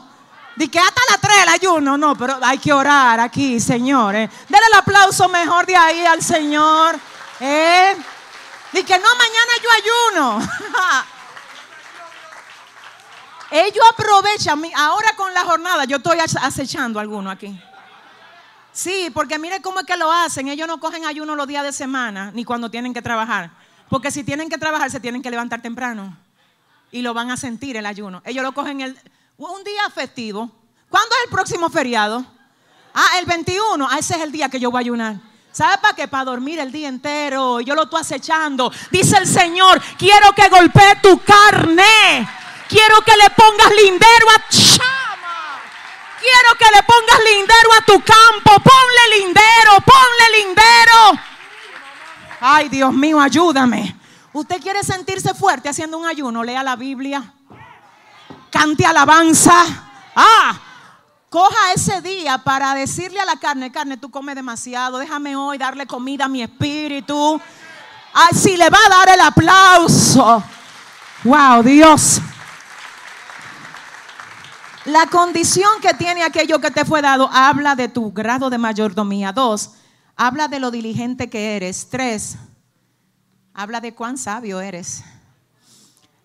[0.55, 1.97] Di que hasta las 3 el ayuno.
[1.97, 4.30] No, pero hay que orar aquí, señores.
[4.49, 6.99] Denle el aplauso mejor de ahí al Señor.
[7.39, 7.95] ¿Eh?
[8.72, 10.49] Que no, mañana yo ayuno.
[13.50, 17.58] Ellos aprovechan, ahora con la jornada, yo estoy acechando a alguno aquí.
[18.74, 20.50] Sí, porque mire cómo es que lo hacen.
[20.50, 23.50] Ellos no cogen ayuno los días de semana, ni cuando tienen que trabajar.
[23.89, 26.16] Porque si tienen que trabajar, se tienen que levantar temprano.
[26.91, 28.22] Y lo van a sentir el ayuno.
[28.26, 28.95] Ellos lo cogen
[29.38, 30.52] un día festivo.
[30.89, 32.24] ¿Cuándo es el próximo feriado?
[32.93, 33.88] Ah, el 21.
[33.89, 35.16] Ah, ese es el día que yo voy a ayunar.
[35.52, 36.08] ¿Sabe para qué?
[36.08, 37.62] Para dormir el día entero.
[37.62, 38.72] Yo lo estoy acechando.
[38.91, 42.28] Dice el Señor, quiero que golpee tu carne.
[42.68, 45.61] Quiero que le pongas lindero a chama.
[46.20, 48.63] Quiero que le pongas lindero a tu campo.
[48.63, 51.22] Ponle lindero, ponle lindero.
[52.41, 53.95] Ay, Dios mío, ayúdame.
[54.34, 56.43] ¿Usted quiere sentirse fuerte haciendo un ayuno?
[56.43, 57.34] Lea la Biblia.
[58.51, 59.65] Cante alabanza.
[60.15, 60.59] Ah,
[61.30, 65.88] coja ese día para decirle a la carne, carne, tú comes demasiado, déjame hoy darle
[65.88, 67.39] comida a mi espíritu.
[68.13, 70.43] Así le va a dar el aplauso.
[71.24, 72.22] Wow, Dios.
[74.88, 79.34] La condición que tiene aquello que te fue dado habla de tu grado de mayordomía.
[79.34, 79.72] Dos,
[80.16, 81.90] habla de lo diligente que eres.
[81.90, 82.38] Tres,
[83.54, 85.04] habla de cuán sabio eres.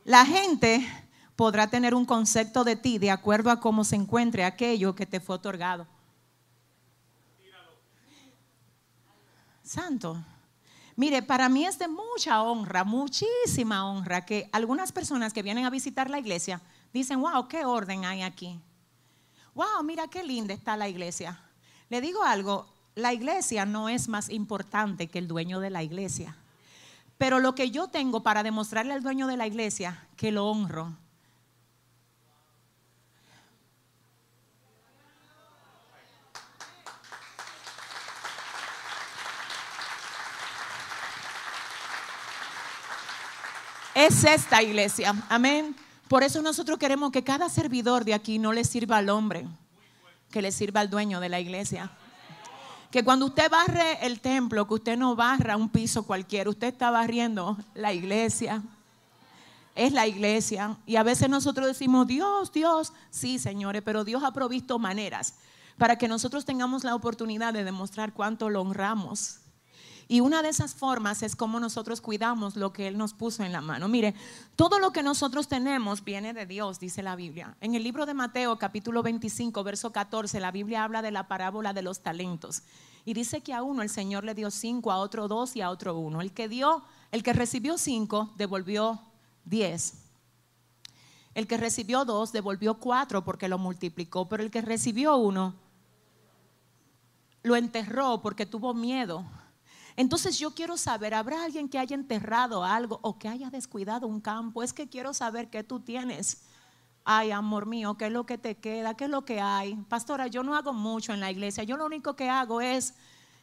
[0.05, 0.89] La gente
[1.35, 5.19] podrá tener un concepto de ti de acuerdo a cómo se encuentre aquello que te
[5.19, 5.89] fue otorgado.
[9.65, 10.23] Santo.
[10.95, 15.71] Mire, para mí es de mucha honra, muchísima honra que algunas personas que vienen a
[15.71, 16.61] visitar la iglesia
[16.93, 18.61] dicen, wow, qué orden hay aquí.
[19.55, 21.41] Wow, mira qué linda está la iglesia.
[21.89, 26.37] Le digo algo, la iglesia no es más importante que el dueño de la iglesia.
[27.19, 30.97] Pero lo que yo tengo para demostrarle al dueño de la iglesia que lo honro.
[43.95, 45.15] Es esta iglesia.
[45.29, 45.77] Amén.
[46.13, 49.49] Por eso nosotros queremos que cada servidor de aquí no le sirva al hombre,
[50.31, 51.91] que le sirva al dueño de la iglesia.
[52.91, 56.91] Que cuando usted barre el templo, que usted no barra un piso cualquiera, usted está
[56.91, 58.63] barriendo la iglesia.
[59.75, 60.77] Es la iglesia.
[60.85, 65.37] Y a veces nosotros decimos, Dios, Dios, sí, señores, pero Dios ha provisto maneras
[65.79, 69.39] para que nosotros tengamos la oportunidad de demostrar cuánto lo honramos
[70.13, 73.51] y una de esas formas es cómo nosotros cuidamos lo que Él nos puso en
[73.51, 73.89] la mano.
[73.89, 74.15] Mire,
[74.57, 77.57] todo lo que nosotros tenemos viene de Dios, dice la Biblia.
[77.63, 81.73] En el libro de Mateo, capítulo 25, verso 14, la Biblia habla de la parábola
[81.73, 82.61] de los talentos.
[83.07, 85.71] Y dice que a uno el Señor le dio cinco, a otro dos y a
[85.71, 86.21] otro uno.
[86.21, 89.01] El que dio, el que recibió cinco, devolvió
[89.47, 89.95] diez.
[91.33, 94.29] El que recibió dos, devolvió cuatro porque lo multiplicó.
[94.29, 95.55] Pero el que recibió uno,
[97.45, 99.25] lo enterró porque tuvo miedo
[99.97, 104.21] entonces yo quiero saber, ¿habrá alguien que haya enterrado algo o que haya descuidado un
[104.21, 104.63] campo?
[104.63, 106.43] Es que quiero saber qué tú tienes.
[107.05, 108.95] Ay, amor mío, ¿qué es lo que te queda?
[108.95, 109.75] ¿Qué es lo que hay?
[109.89, 111.65] Pastora, yo no hago mucho en la iglesia.
[111.65, 112.95] Yo lo único que hago es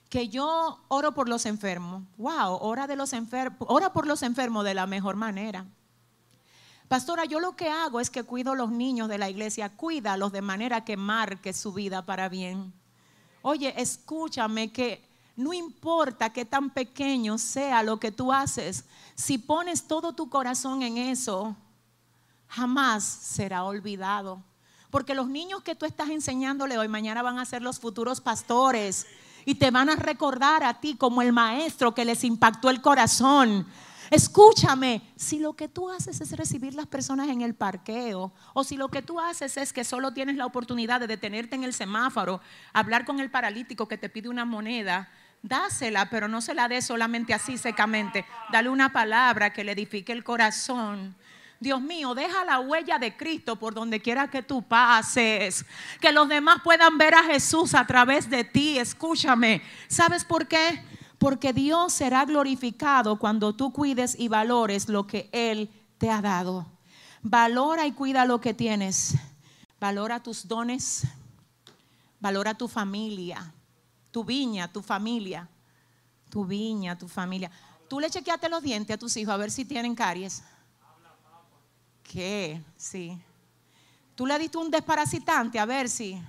[0.10, 2.04] que yo oro por los enfermos.
[2.18, 5.66] Wow, ora, de los enfermos, ora por los enfermos de la mejor manera.
[6.88, 10.32] Pastora, yo lo que hago es que cuido a los niños de la iglesia, cuídalos
[10.32, 12.74] de manera que marque su vida para bien.
[13.44, 15.09] Oye, escúchame que
[15.40, 18.84] no importa qué tan pequeño sea lo que tú haces,
[19.16, 21.56] si pones todo tu corazón en eso,
[22.50, 24.44] jamás será olvidado.
[24.92, 29.08] Porque los niños que tú estás enseñándole hoy, mañana van a ser los futuros pastores
[29.46, 33.66] y te van a recordar a ti como el maestro que les impactó el corazón.
[34.10, 38.76] Escúchame, si lo que tú haces es recibir las personas en el parqueo, o si
[38.76, 42.42] lo que tú haces es que solo tienes la oportunidad de detenerte en el semáforo,
[42.74, 45.10] hablar con el paralítico que te pide una moneda,
[45.42, 48.26] dásela, pero no se la dé solamente así secamente.
[48.52, 51.16] Dale una palabra que le edifique el corazón.
[51.60, 55.66] Dios mío, deja la huella de Cristo por donde quiera que tú pases.
[56.00, 58.80] Que los demás puedan ver a Jesús a través de ti.
[58.80, 59.62] Escúchame.
[59.88, 60.84] ¿Sabes por qué?
[61.18, 66.66] Porque Dios será glorificado cuando tú cuides y valores lo que Él te ha dado.
[67.22, 69.16] Valora y cuida lo que tienes.
[69.82, 71.04] Valora tus dones.
[72.22, 73.54] Valora tu familia
[74.12, 75.48] tu viña, tu familia,
[76.30, 77.52] tu viña, tu familia.
[77.88, 80.44] Tú le chequeaste los dientes a tus hijos a ver si tienen caries.
[82.04, 82.64] ¿Qué?
[82.76, 83.20] Sí.
[84.16, 86.22] Tú le diste un desparasitante a ver si.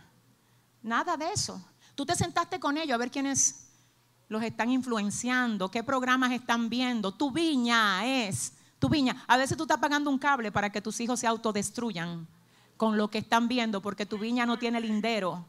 [0.82, 1.62] Nada de eso.
[1.94, 3.66] Tú te sentaste con ellos a ver quiénes
[4.28, 7.12] los están influenciando, qué programas están viendo.
[7.12, 9.24] Tu viña es, tu viña.
[9.26, 12.26] A veces tú estás pagando un cable para que tus hijos se autodestruyan
[12.76, 15.44] con lo que están viendo, porque tu viña no tiene lindero.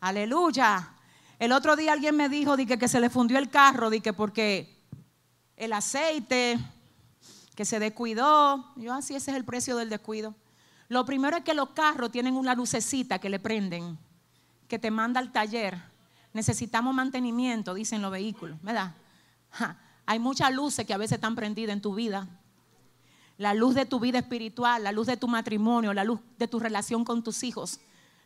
[0.00, 0.94] Aleluya.
[1.38, 4.12] El otro día alguien me dijo de que, se le fundió el carro, de que
[4.12, 4.76] porque
[5.56, 6.58] el aceite
[7.54, 8.72] que se descuidó.
[8.76, 10.34] Yo así ese es el precio del descuido.
[10.88, 13.98] Lo primero es que los carros tienen una lucecita que le prenden,
[14.66, 15.80] que te manda al taller.
[16.32, 18.94] Necesitamos mantenimiento, dicen los vehículos, ¿verdad?
[20.06, 22.26] Hay muchas luces que a veces están prendidas en tu vida.
[23.36, 26.58] La luz de tu vida espiritual, la luz de tu matrimonio, la luz de tu
[26.58, 27.78] relación con tus hijos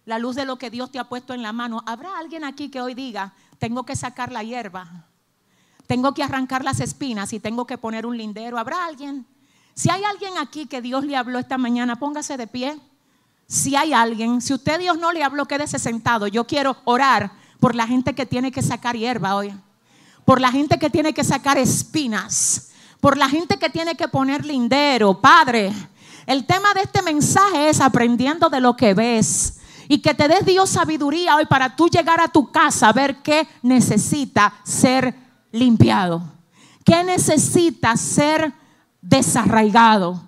[0.04, 1.82] la luz de lo que Dios te ha puesto en la mano.
[1.86, 5.06] ¿Habrá alguien aquí que hoy diga, tengo que sacar la hierba?
[5.86, 8.58] Tengo que arrancar las espinas y tengo que poner un lindero.
[8.58, 9.26] ¿Habrá alguien?
[9.74, 12.78] Si hay alguien aquí que Dios le habló esta mañana, póngase de pie.
[13.46, 16.26] Si hay alguien, si usted Dios no le habló, quédese sentado.
[16.26, 19.54] Yo quiero orar por la gente que tiene que sacar hierba hoy.
[20.24, 22.70] Por la gente que tiene que sacar espinas.
[23.00, 25.20] Por la gente que tiene que poner lindero.
[25.20, 25.72] Padre,
[26.26, 29.60] el tema de este mensaje es aprendiendo de lo que ves
[29.92, 33.16] y que te des Dios sabiduría hoy para tú llegar a tu casa a ver
[33.16, 35.14] qué necesita ser
[35.50, 36.22] limpiado,
[36.82, 38.54] qué necesita ser
[39.02, 40.18] desarraigado.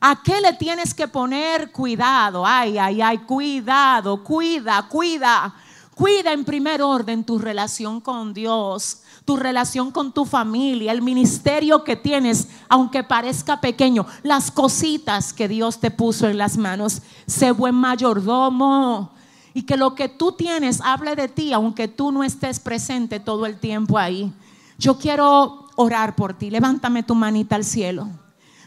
[0.00, 2.46] ¿A qué le tienes que poner cuidado?
[2.46, 5.54] Ay, ay, ay, cuidado, cuida, cuida.
[5.94, 11.84] Cuida en primer orden tu relación con Dios, tu relación con tu familia, el ministerio
[11.84, 17.00] que tienes, aunque parezca pequeño, las cositas que Dios te puso en las manos.
[17.28, 19.12] Sé buen mayordomo
[19.54, 23.46] y que lo que tú tienes hable de ti, aunque tú no estés presente todo
[23.46, 24.32] el tiempo ahí.
[24.80, 26.50] Yo quiero orar por ti.
[26.50, 28.08] Levántame tu manita al cielo.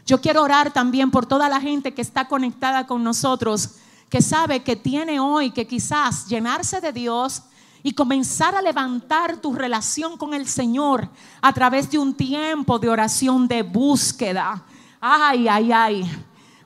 [0.06, 3.72] Yo quiero orar también por toda la gente que está conectada con nosotros,
[4.08, 7.44] que sabe que tiene hoy que quizás llenarse de Dios
[7.84, 11.10] y comenzar a levantar tu relación con el Señor
[11.42, 14.64] a través de un tiempo de oración, de búsqueda.
[15.02, 16.12] Ay, ay, ay.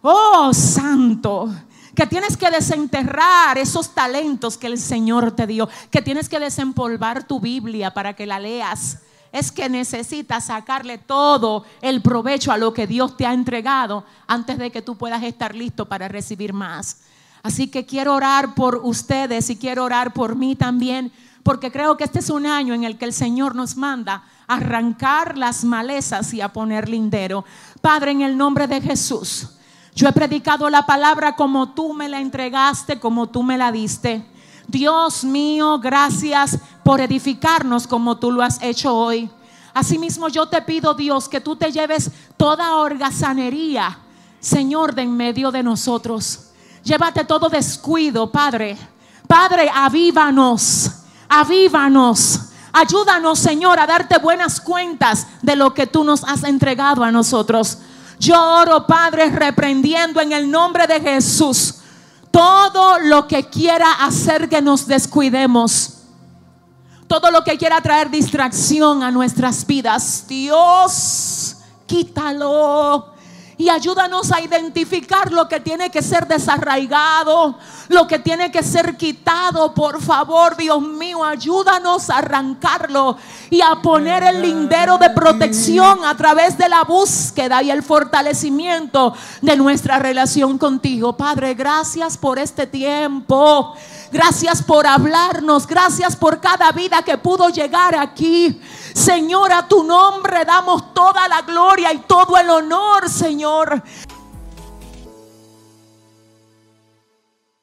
[0.03, 1.49] Oh, santo.
[1.95, 5.67] Que tienes que desenterrar esos talentos que el Señor te dio.
[5.89, 8.99] Que tienes que desempolvar tu Biblia para que la leas.
[9.31, 14.59] Es que necesitas sacarle todo el provecho a lo que Dios te ha entregado antes
[14.59, 17.06] de que tú puedas estar listo para recibir más.
[17.47, 22.03] Así que quiero orar por ustedes y quiero orar por mí también, porque creo que
[22.03, 26.41] este es un año en el que el Señor nos manda arrancar las malezas y
[26.41, 27.45] a poner lindero.
[27.79, 29.47] Padre, en el nombre de Jesús,
[29.95, 34.25] yo he predicado la palabra como tú me la entregaste, como tú me la diste.
[34.67, 39.29] Dios mío, gracias por edificarnos como tú lo has hecho hoy.
[39.73, 43.99] Asimismo, yo te pido, Dios, que tú te lleves toda holgazanería,
[44.41, 46.46] Señor, de en medio de nosotros.
[46.87, 48.77] Llévate todo descuido, Padre.
[49.27, 50.89] Padre, avívanos,
[51.27, 52.39] avívanos.
[52.71, 57.79] Ayúdanos, Señor, a darte buenas cuentas de lo que tú nos has entregado a nosotros.
[58.19, 61.75] Yo oro, Padre, reprendiendo en el nombre de Jesús
[62.31, 65.93] todo lo que quiera hacer que nos descuidemos.
[67.09, 70.23] Todo lo que quiera traer distracción a nuestras vidas.
[70.25, 73.16] Dios, quítalo
[73.57, 77.57] y ayúdanos a identificar lo que tiene que ser desarraigado,
[77.89, 79.73] lo que tiene que ser quitado.
[79.73, 83.17] Por favor, Dios mío, ayúdanos a arrancarlo
[83.49, 89.15] y a poner el lindero de protección a través de la búsqueda y el fortalecimiento
[89.41, 91.17] de nuestra relación contigo.
[91.17, 93.75] Padre, gracias por este tiempo.
[94.11, 95.67] Gracias por hablarnos.
[95.67, 98.61] Gracias por cada vida que pudo llegar aquí.
[98.93, 103.83] Señor, a tu nombre damos toda la gloria y todo el honor, Señor.